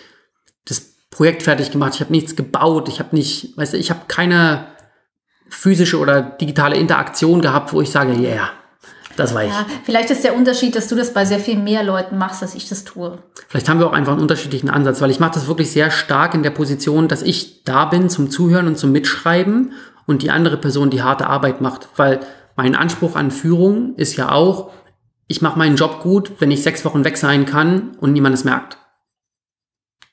[1.19, 4.69] Projekt fertig gemacht, ich habe nichts gebaut, ich habe nicht, weißt du, ich habe keine
[5.49, 8.51] physische oder digitale Interaktion gehabt, wo ich sage, ja, yeah,
[9.17, 9.51] das war ich.
[9.51, 12.55] Ja, vielleicht ist der Unterschied, dass du das bei sehr viel mehr Leuten machst, als
[12.55, 13.19] ich das tue.
[13.49, 16.35] Vielleicht haben wir auch einfach einen unterschiedlichen Ansatz, weil ich mache das wirklich sehr stark
[16.35, 19.73] in der Position, dass ich da bin zum Zuhören und zum Mitschreiben
[20.07, 22.21] und die andere Person die harte Arbeit macht, weil
[22.55, 24.71] mein Anspruch an Führung ist ja auch,
[25.27, 28.45] ich mache meinen Job gut, wenn ich sechs Wochen weg sein kann und niemand es
[28.45, 28.79] merkt.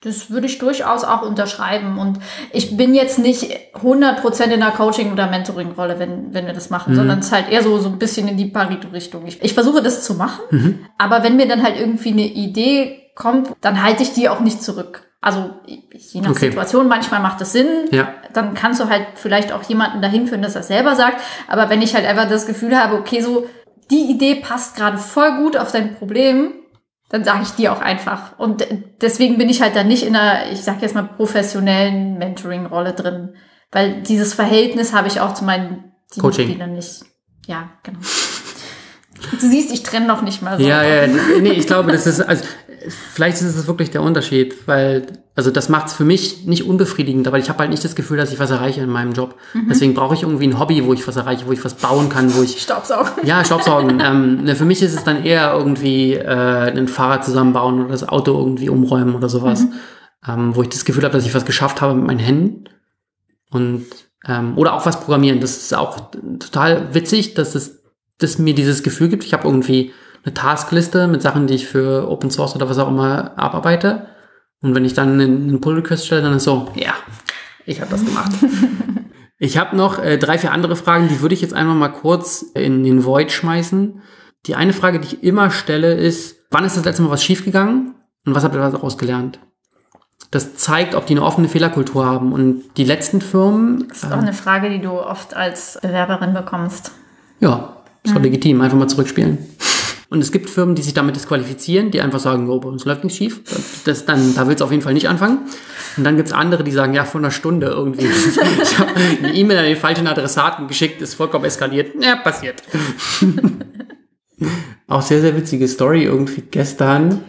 [0.05, 1.97] Das würde ich durchaus auch unterschreiben.
[1.97, 2.19] Und
[2.51, 6.93] ich bin jetzt nicht 100% in der Coaching- oder Mentoring-Rolle, wenn, wenn wir das machen,
[6.93, 6.97] mhm.
[6.97, 9.25] sondern es ist halt eher so, so ein bisschen in die Parito-Richtung.
[9.25, 10.79] Ich, ich versuche das zu machen, mhm.
[10.97, 14.61] aber wenn mir dann halt irgendwie eine Idee kommt, dann halte ich die auch nicht
[14.61, 15.03] zurück.
[15.21, 16.49] Also je nach okay.
[16.51, 17.67] Situation, manchmal macht es Sinn.
[17.89, 18.13] Ja.
[18.33, 21.19] Dann kannst du halt vielleicht auch jemanden dahin führen, dass er selber sagt.
[21.47, 23.47] Aber wenn ich halt einfach das Gefühl habe, okay, so
[23.89, 26.53] die Idee passt gerade voll gut auf dein Problem,
[27.09, 28.37] dann sage ich dir auch einfach.
[28.39, 28.65] Und
[29.01, 33.35] deswegen bin ich halt dann nicht in einer, ich sag jetzt mal, professionellen Mentoring-Rolle drin.
[33.71, 37.05] Weil dieses Verhältnis habe ich auch zu meinen Teammitgliedern nicht.
[37.47, 37.99] Ja, genau.
[39.31, 40.65] Du siehst, ich trenne noch nicht mal so.
[40.65, 41.07] Ja, ja,
[41.41, 42.43] nee, ich glaube, das ist, also,
[43.13, 47.27] vielleicht ist es wirklich der Unterschied, weil, also das macht es für mich nicht unbefriedigend,
[47.27, 49.35] aber ich habe halt nicht das Gefühl, dass ich was erreiche in meinem Job.
[49.53, 49.67] Mhm.
[49.69, 52.33] Deswegen brauche ich irgendwie ein Hobby, wo ich was erreiche, wo ich was bauen kann,
[52.35, 52.61] wo ich...
[52.61, 53.11] Staubsaugen.
[53.23, 53.99] Ja, Staubsaugen.
[54.03, 58.07] ähm, ne, für mich ist es dann eher irgendwie äh, ein Fahrrad zusammenbauen oder das
[58.07, 59.73] Auto irgendwie umräumen oder sowas, mhm.
[60.27, 62.65] ähm, wo ich das Gefühl habe, dass ich was geschafft habe mit meinen Händen.
[63.51, 63.85] Und
[64.27, 65.39] ähm, oder auch was programmieren.
[65.39, 67.83] Das ist auch total witzig, dass es
[68.17, 69.23] das mir dieses Gefühl gibt.
[69.23, 69.93] Ich habe irgendwie
[70.23, 74.07] eine Taskliste mit Sachen, die ich für Open Source oder was auch immer abarbeite.
[74.61, 76.93] Und wenn ich dann einen Pull Request stelle, dann ist so, ja,
[77.65, 78.31] ich habe das gemacht.
[79.37, 82.43] ich habe noch äh, drei, vier andere Fragen, die würde ich jetzt einmal mal kurz
[82.53, 84.01] in den Void schmeißen.
[84.47, 87.95] Die eine Frage, die ich immer stelle, ist, wann ist das letzte Mal was schiefgegangen
[88.25, 89.39] und was habt ihr daraus gelernt?
[90.31, 92.33] Das zeigt, ob die eine offene Fehlerkultur haben.
[92.33, 93.87] Und die letzten Firmen.
[93.89, 96.91] Das ist auch äh, eine Frage, die du oft als Bewerberin bekommst.
[97.39, 98.23] Ja, ist mhm.
[98.23, 98.61] legitim.
[98.61, 99.37] Einfach mal zurückspielen.
[100.09, 103.03] Und es gibt Firmen, die sich damit disqualifizieren, die einfach sagen, oh, bei uns läuft
[103.03, 103.41] nichts schief.
[103.85, 105.39] Das, dann, da willst du auf jeden Fall nicht anfangen.
[105.97, 108.05] Und dann gibt's andere, die sagen, ja, vor einer Stunde irgendwie.
[108.61, 112.01] ich habe eine E-Mail an den falschen Adressaten geschickt, ist vollkommen eskaliert.
[112.01, 112.61] Ja, passiert.
[114.87, 116.03] Auch sehr, sehr witzige Story.
[116.03, 117.21] Irgendwie gestern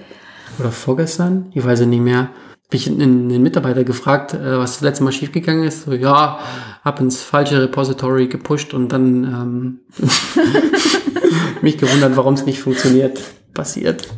[0.59, 2.31] oder vorgestern, ich weiß es nicht mehr,
[2.67, 5.85] habe ich einen, Mitarbeiter gefragt, äh, was das letzte Mal schiefgegangen ist.
[5.85, 6.41] So, ja,
[6.85, 9.81] hab ins falsche Repository gepusht und dann ähm,
[11.63, 13.21] mich gewundert, warum es nicht funktioniert.
[13.55, 14.09] Passiert.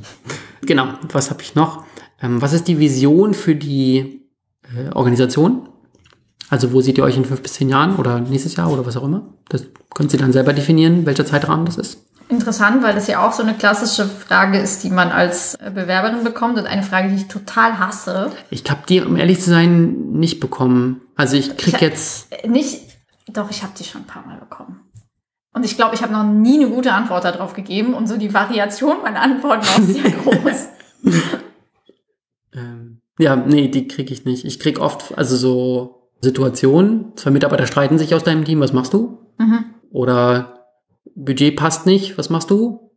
[0.62, 1.84] Genau, was habe ich noch?
[2.22, 4.26] Ähm, was ist die Vision für die
[4.74, 5.68] äh, Organisation?
[6.51, 8.96] Also wo seht ihr euch in fünf bis zehn Jahren oder nächstes Jahr oder was
[8.96, 9.22] auch immer?
[9.49, 12.05] Das können Sie dann selber definieren, welcher Zeitrahmen das ist.
[12.30, 16.59] Interessant, weil das ja auch so eine klassische Frage ist, die man als Bewerberin bekommt
[16.59, 18.30] und eine Frage, die ich total hasse.
[18.51, 21.01] Ich habe die, um ehrlich zu sein, nicht bekommen.
[21.16, 22.28] Also ich krieg ich, jetzt...
[22.46, 22.82] Nicht,
[23.28, 24.80] doch, ich habe die schon ein paar Mal bekommen.
[25.55, 28.34] Und ich glaube, ich habe noch nie eine gute Antwort darauf gegeben und so die
[28.34, 30.68] Variation meiner Antworten auch sehr groß.
[32.53, 34.44] ähm, ja, nee, die kriege ich nicht.
[34.44, 38.93] Ich krieg oft, also so Situationen, zwei Mitarbeiter streiten sich aus deinem Team, was machst
[38.93, 39.19] du?
[39.39, 39.64] Mhm.
[39.91, 40.64] Oder
[41.14, 42.93] Budget passt nicht, was machst du?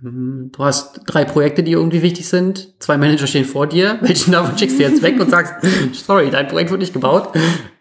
[0.00, 2.80] Hm, du hast drei Projekte, die irgendwie wichtig sind.
[2.80, 3.98] Zwei Manager stehen vor dir.
[4.02, 5.54] Welchen davon schickst du jetzt weg und sagst,
[5.92, 7.34] sorry, dein Projekt wird nicht gebaut.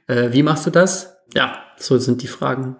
[0.07, 1.17] Äh, wie machst du das?
[1.33, 2.77] Ja, so sind die Fragen.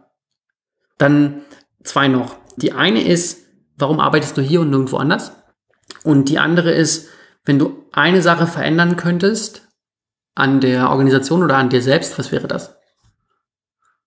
[0.97, 1.41] Dann
[1.83, 2.35] zwei noch.
[2.57, 3.47] Die eine ist,
[3.77, 5.31] warum arbeitest du hier und nirgendwo anders?
[6.03, 7.07] Und die andere ist,
[7.45, 9.67] wenn du eine Sache verändern könntest
[10.41, 12.75] an der Organisation oder an dir selbst, was wäre das?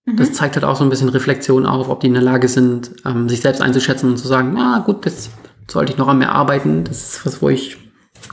[0.07, 0.35] Das mhm.
[0.35, 3.29] zeigt halt auch so ein bisschen Reflexion auf, ob die in der Lage sind, ähm,
[3.29, 5.31] sich selbst einzuschätzen und zu sagen, na gut, das
[5.71, 6.85] sollte ich noch an mir arbeiten.
[6.85, 7.79] Das ist was, wo ich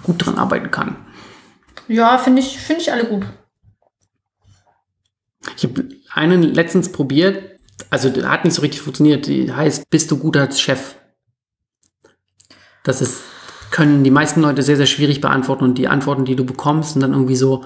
[0.04, 0.98] gut dran arbeiten kann.
[1.88, 3.26] Ja, finde ich, finde ich alle gut.
[5.56, 9.28] Ich habe einen letztens probiert, also hat nicht so richtig funktioniert.
[9.28, 10.96] Die heißt, bist du gut als Chef?
[12.84, 13.22] Das ist,
[13.70, 17.02] können die meisten Leute sehr, sehr schwierig beantworten und die Antworten, die du bekommst, sind
[17.02, 17.66] dann irgendwie so,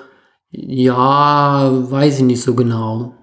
[0.58, 3.16] ja, weiß ich nicht so genau.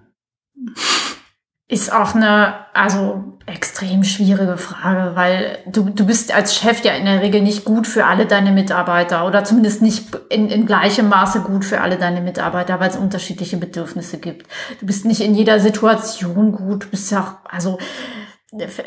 [1.69, 7.07] Ist auch eine, also extrem schwierige Frage, weil du, du bist als Chef ja in
[7.07, 11.41] der Regel nicht gut für alle deine Mitarbeiter oder zumindest nicht in, in gleichem Maße
[11.41, 14.47] gut für alle deine Mitarbeiter, weil es unterschiedliche Bedürfnisse gibt.
[14.81, 17.79] Du bist nicht in jeder Situation gut, du bist ja auch, also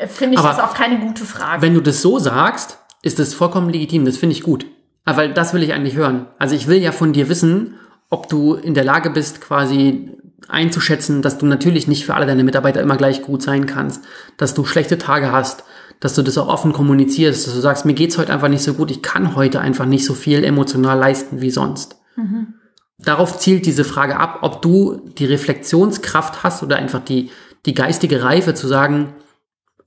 [0.06, 1.62] finde ich Aber das auch keine gute Frage.
[1.62, 4.64] Wenn du das so sagst, ist das vollkommen legitim, das finde ich gut.
[5.04, 6.26] weil das will ich eigentlich hören.
[6.38, 7.74] Also ich will ja von dir wissen,
[8.10, 10.10] ob du in der Lage bist, quasi
[10.48, 14.04] einzuschätzen, dass du natürlich nicht für alle deine Mitarbeiter immer gleich gut sein kannst,
[14.36, 15.64] dass du schlechte Tage hast,
[15.98, 18.74] dass du das auch offen kommunizierst, dass du sagst, mir geht's heute einfach nicht so
[18.74, 21.96] gut, ich kann heute einfach nicht so viel emotional leisten wie sonst.
[22.16, 22.54] Mhm.
[22.98, 27.30] Darauf zielt diese Frage ab, ob du die Reflexionskraft hast oder einfach die,
[27.66, 29.14] die geistige Reife zu sagen,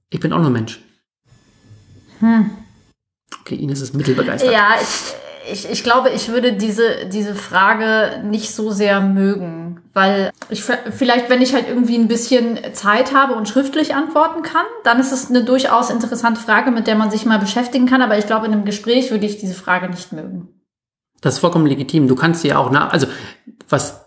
[0.09, 0.81] ich bin auch nur Mensch.
[2.19, 2.51] Hm.
[3.41, 4.51] Okay, Ines ist mittelbegeistert.
[4.51, 5.13] Ja, ich,
[5.51, 11.29] ich, ich glaube, ich würde diese, diese Frage nicht so sehr mögen, weil ich vielleicht,
[11.29, 15.29] wenn ich halt irgendwie ein bisschen Zeit habe und schriftlich antworten kann, dann ist es
[15.29, 18.01] eine durchaus interessante Frage, mit der man sich mal beschäftigen kann.
[18.01, 20.47] Aber ich glaube, in einem Gespräch würde ich diese Frage nicht mögen.
[21.21, 22.07] Das ist vollkommen legitim.
[22.07, 23.07] Du kannst ja auch nach, also
[23.67, 24.05] was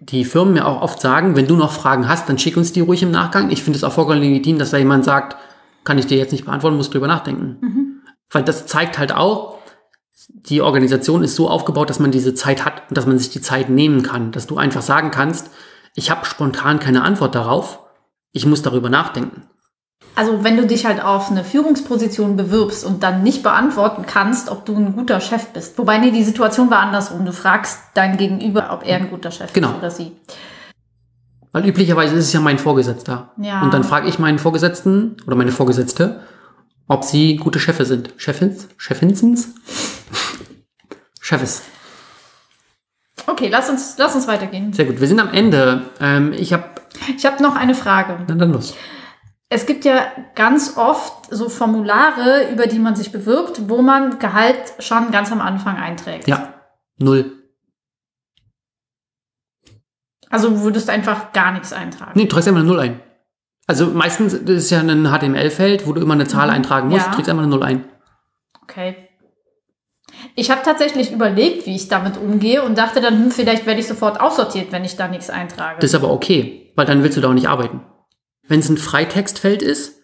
[0.00, 2.80] die Firmen mir auch oft sagen, wenn du noch Fragen hast, dann schick uns die
[2.80, 3.50] ruhig im Nachgang.
[3.50, 5.36] Ich finde es auch vollkommen legitim, dass da jemand sagt,
[5.84, 7.58] kann ich dir jetzt nicht beantworten, muss drüber nachdenken.
[7.60, 8.02] Mhm.
[8.30, 9.59] Weil das zeigt halt auch,
[10.32, 13.40] die Organisation ist so aufgebaut, dass man diese Zeit hat und dass man sich die
[13.40, 15.50] Zeit nehmen kann, dass du einfach sagen kannst,
[15.94, 17.80] ich habe spontan keine Antwort darauf,
[18.32, 19.42] ich muss darüber nachdenken.
[20.16, 24.66] Also wenn du dich halt auf eine Führungsposition bewirbst und dann nicht beantworten kannst, ob
[24.66, 25.78] du ein guter Chef bist.
[25.78, 27.24] Wobei, nee, die Situation war andersrum.
[27.24, 29.70] Du fragst dein Gegenüber, ob er ein guter Chef genau.
[29.70, 30.12] ist oder sie.
[31.52, 33.30] Weil üblicherweise ist es ja mein Vorgesetzter.
[33.38, 33.62] Ja.
[33.62, 36.20] Und dann frage ich meinen Vorgesetzten oder meine Vorgesetzte,
[36.86, 38.12] ob sie gute Chefe sind.
[38.16, 38.68] Chefins?
[38.76, 39.54] Chefinsens?
[41.30, 41.62] Chefs.
[43.26, 44.72] Okay, lass uns, lass uns weitergehen.
[44.72, 45.00] Sehr gut.
[45.00, 45.82] Wir sind am Ende.
[46.00, 46.64] Ähm, ich habe
[47.16, 48.18] ich hab noch eine Frage.
[48.26, 48.74] Na dann los.
[49.48, 54.74] Es gibt ja ganz oft so Formulare, über die man sich bewirbt, wo man Gehalt
[54.80, 56.26] schon ganz am Anfang einträgt.
[56.26, 56.54] Ja,
[56.98, 57.32] null.
[60.30, 62.12] Also du würdest einfach gar nichts eintragen.
[62.14, 63.00] Nee, du trägst immer eine Null ein.
[63.68, 66.54] Also meistens ist ja ein HTML-Feld, wo du immer eine Zahl mhm.
[66.54, 67.10] eintragen musst, ja.
[67.10, 67.84] du trägst einfach eine Null ein.
[68.62, 69.09] Okay.
[70.34, 73.86] Ich habe tatsächlich überlegt, wie ich damit umgehe und dachte dann, hm, vielleicht werde ich
[73.86, 75.80] sofort aussortiert, wenn ich da nichts eintrage.
[75.80, 77.80] Das ist aber okay, weil dann willst du da auch nicht arbeiten.
[78.46, 80.02] Wenn es ein Freitextfeld ist,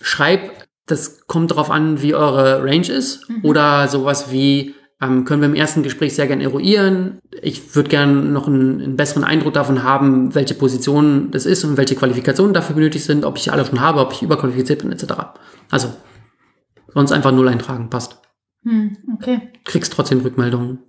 [0.00, 0.50] schreib,
[0.86, 3.28] das kommt darauf an, wie eure Range ist.
[3.28, 3.44] Mhm.
[3.44, 7.18] Oder sowas wie, ähm, können wir im ersten Gespräch sehr gerne eruieren.
[7.42, 11.76] Ich würde gerne noch einen, einen, besseren Eindruck davon haben, welche Position das ist und
[11.76, 15.04] welche Qualifikationen dafür benötigt sind, ob ich alle schon habe, ob ich überqualifiziert bin, etc.
[15.70, 15.92] Also,
[16.92, 18.18] sonst einfach null eintragen, passt.
[18.68, 19.40] Hm, okay.
[19.64, 20.80] Kriegst trotzdem Rückmeldungen.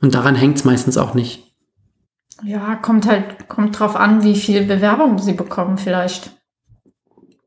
[0.00, 1.54] Und daran hängt es meistens auch nicht.
[2.42, 6.30] Ja, kommt halt, kommt drauf an, wie viel Bewerbung sie bekommen vielleicht.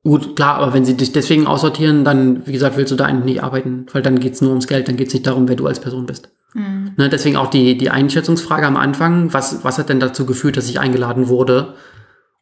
[0.04, 3.36] Gut, klar, aber wenn sie dich deswegen aussortieren, dann, wie gesagt, willst du da eigentlich
[3.36, 5.80] nicht arbeiten, weil dann geht's nur ums Geld, dann geht's nicht darum, wer du als
[5.80, 6.30] Person bist.
[6.54, 6.92] Mhm.
[6.98, 10.70] Ne, deswegen auch die, die Einschätzungsfrage am Anfang, was, was hat denn dazu geführt, dass
[10.70, 11.74] ich eingeladen wurde?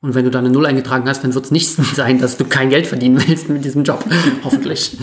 [0.01, 2.69] Und wenn du da eine Null eingetragen hast, dann wird's nicht sein, dass du kein
[2.69, 4.03] Geld verdienen willst mit diesem Job.
[4.43, 4.97] Hoffentlich.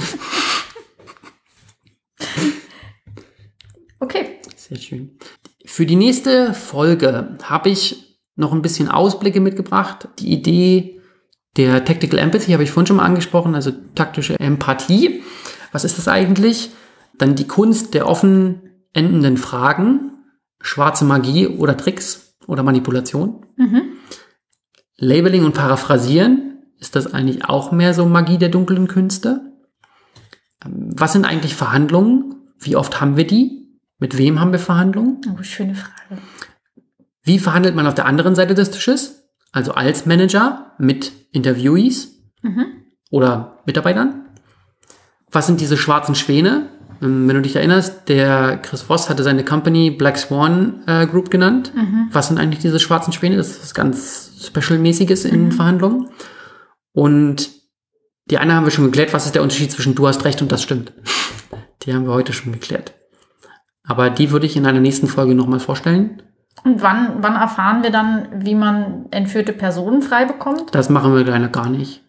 [4.88, 5.18] Schön.
[5.64, 10.08] Für die nächste Folge habe ich noch ein bisschen Ausblicke mitgebracht.
[10.18, 11.00] Die Idee
[11.56, 15.22] der Tactical Empathy habe ich vorhin schon mal angesprochen, also taktische Empathie.
[15.72, 16.70] Was ist das eigentlich?
[17.18, 18.62] Dann die Kunst der offen
[18.92, 20.12] endenden Fragen,
[20.60, 23.44] schwarze Magie oder Tricks oder Manipulation.
[23.56, 23.82] Mhm.
[24.96, 29.47] Labeling und Paraphrasieren, ist das eigentlich auch mehr so Magie der dunklen Künste?
[30.70, 32.34] Was sind eigentlich Verhandlungen?
[32.58, 33.68] Wie oft haben wir die?
[33.98, 35.20] Mit wem haben wir Verhandlungen?
[35.32, 36.20] Oh, schöne Frage.
[37.22, 39.24] Wie verhandelt man auf der anderen Seite des Tisches?
[39.52, 42.66] Also als Manager mit Interviewees mhm.
[43.10, 44.26] oder Mitarbeitern?
[45.30, 46.68] Was sind diese schwarzen Schwäne?
[47.02, 51.30] Ähm, wenn du dich erinnerst, der Chris Voss hatte seine Company Black Swan äh, Group
[51.30, 51.72] genannt.
[51.74, 52.08] Mhm.
[52.12, 53.36] Was sind eigentlich diese schwarzen Schwäne?
[53.36, 55.52] Das ist was ganz Special-mäßiges in mhm.
[55.52, 56.08] Verhandlungen.
[56.92, 57.50] Und
[58.30, 59.12] die eine haben wir schon geklärt.
[59.12, 60.92] Was ist der Unterschied zwischen du hast recht und das stimmt?
[61.82, 62.92] Die haben wir heute schon geklärt.
[63.84, 66.22] Aber die würde ich in einer nächsten Folge nochmal vorstellen.
[66.64, 70.74] Und wann, wann erfahren wir dann, wie man entführte Personen frei bekommt?
[70.74, 72.02] Das machen wir leider gar nicht.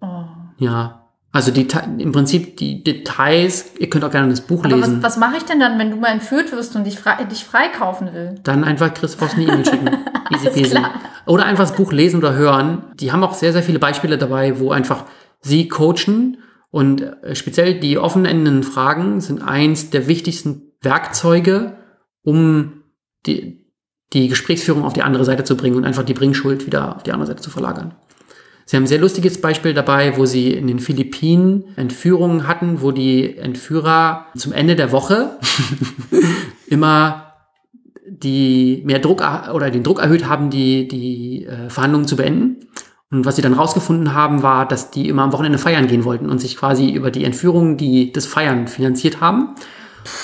[0.00, 0.24] Oh.
[0.58, 1.02] Ja,
[1.34, 1.66] also die,
[1.98, 4.98] im Prinzip die Details, ihr könnt auch gerne das Buch Aber lesen.
[4.98, 7.44] Was, was mache ich denn dann, wenn du mal entführt wirst und dich, frei, dich
[7.44, 8.34] freikaufen will?
[8.42, 9.88] Dann einfach Chris Voss eine E-Mail schicken.
[10.30, 10.78] Easy peasy.
[11.24, 12.84] Oder einfach das Buch lesen oder hören.
[13.00, 15.04] Die haben auch sehr, sehr viele Beispiele dabei, wo einfach
[15.42, 16.38] sie coachen
[16.70, 21.76] und äh, speziell die offen endenden Fragen sind eins der wichtigsten Werkzeuge,
[22.22, 22.82] um
[23.26, 23.66] die,
[24.12, 27.12] die Gesprächsführung auf die andere Seite zu bringen und einfach die Bringschuld wieder auf die
[27.12, 27.94] andere Seite zu verlagern.
[28.64, 32.92] Sie haben ein sehr lustiges Beispiel dabei, wo sie in den Philippinen Entführungen hatten, wo
[32.92, 35.38] die Entführer zum Ende der Woche
[36.68, 37.34] immer
[38.06, 39.22] die mehr Druck
[39.52, 42.68] oder den Druck erhöht haben, die, die äh, Verhandlungen zu beenden.
[43.12, 46.30] Und was sie dann rausgefunden haben, war, dass die immer am Wochenende feiern gehen wollten
[46.30, 49.54] und sich quasi über die Entführungen, die das Feiern finanziert haben.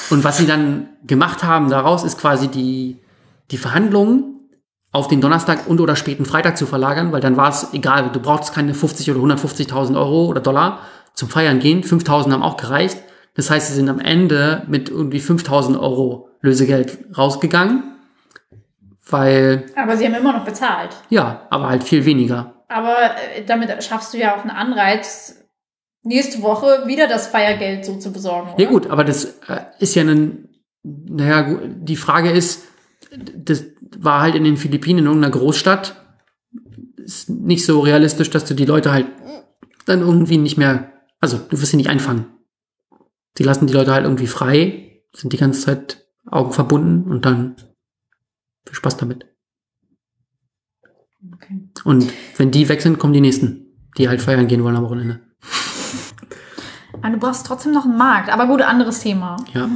[0.09, 2.97] Und was sie dann gemacht haben daraus, ist quasi die,
[3.51, 4.41] die Verhandlungen
[4.91, 8.21] auf den Donnerstag und oder späten Freitag zu verlagern, weil dann war es egal, du
[8.21, 10.79] brauchst keine 50 oder 150.000 Euro oder Dollar
[11.13, 11.83] zum Feiern gehen.
[11.83, 12.97] 5.000 haben auch gereicht.
[13.35, 17.83] Das heißt, sie sind am Ende mit irgendwie 5.000 Euro Lösegeld rausgegangen,
[19.11, 19.67] weil...
[19.77, 20.97] Aber sie haben immer noch bezahlt.
[21.11, 22.55] Ja, aber halt viel weniger.
[22.69, 25.43] Aber äh, damit schaffst du ja auch einen Anreiz,
[26.03, 28.53] nächste Woche wieder das Feiergeld so zu besorgen.
[28.53, 28.63] Oder?
[28.63, 30.49] Ja gut, aber das äh, ist ja ein,
[30.83, 32.65] naja, die Frage ist,
[33.11, 33.65] das
[33.99, 35.97] war halt in den Philippinen in irgendeiner Großstadt.
[36.97, 39.07] Ist nicht so realistisch, dass du die Leute halt
[39.87, 42.27] dann irgendwie nicht mehr, also du wirst sie nicht einfangen.
[43.37, 47.57] Sie lassen die Leute halt irgendwie frei, sind die ganze Zeit Augen verbunden und dann
[48.67, 49.27] viel Spaß damit.
[51.35, 51.61] Okay.
[51.85, 53.67] Und wenn die weg sind, kommen die nächsten,
[53.97, 55.21] die halt feiern gehen wollen am Wochenende.
[57.01, 58.29] Aber du brauchst trotzdem noch einen Markt.
[58.29, 59.37] Aber gut, anderes Thema.
[59.55, 59.69] Ja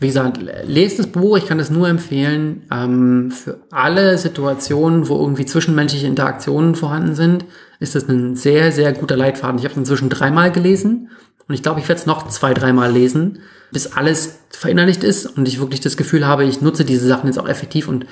[0.00, 5.18] wie gesagt, lest das Buch, ich kann es nur empfehlen, ähm, für alle Situationen, wo
[5.18, 7.44] irgendwie zwischenmenschliche Interaktionen vorhanden sind,
[7.80, 9.58] ist das ein sehr, sehr guter Leitfaden.
[9.58, 11.10] Ich habe es inzwischen dreimal gelesen
[11.48, 13.40] und ich glaube, ich werde es noch zwei, dreimal lesen,
[13.72, 17.38] bis alles verinnerlicht ist und ich wirklich das Gefühl habe, ich nutze diese Sachen jetzt
[17.38, 18.06] auch effektiv und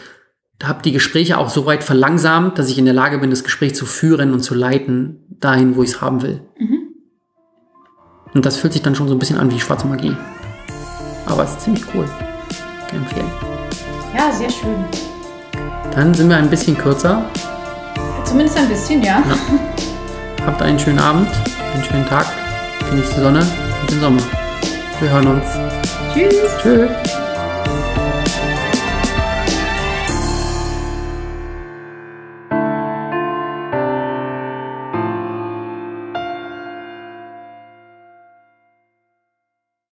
[0.62, 3.74] habe die Gespräche auch so weit verlangsamt, dass ich in der Lage bin, das Gespräch
[3.74, 6.40] zu führen und zu leiten, dahin, wo ich es haben will.
[6.58, 6.78] Mhm.
[8.34, 10.16] Und das fühlt sich dann schon so ein bisschen an wie schwarze Magie.
[11.26, 12.08] Aber es ist ziemlich cool.
[12.88, 13.30] Kann empfehlen.
[14.16, 14.84] Ja, sehr schön.
[15.94, 17.24] Dann sind wir ein bisschen kürzer.
[18.24, 19.22] Zumindest ein bisschen, ja.
[19.26, 20.44] ja.
[20.44, 21.28] Habt einen schönen Abend,
[21.74, 22.26] einen schönen Tag.
[22.90, 23.40] Genießt die Sonne
[23.80, 24.22] und den Sommer.
[25.00, 25.46] Wir hören uns.
[26.12, 26.34] Tschüss.
[26.62, 27.15] Tschüss.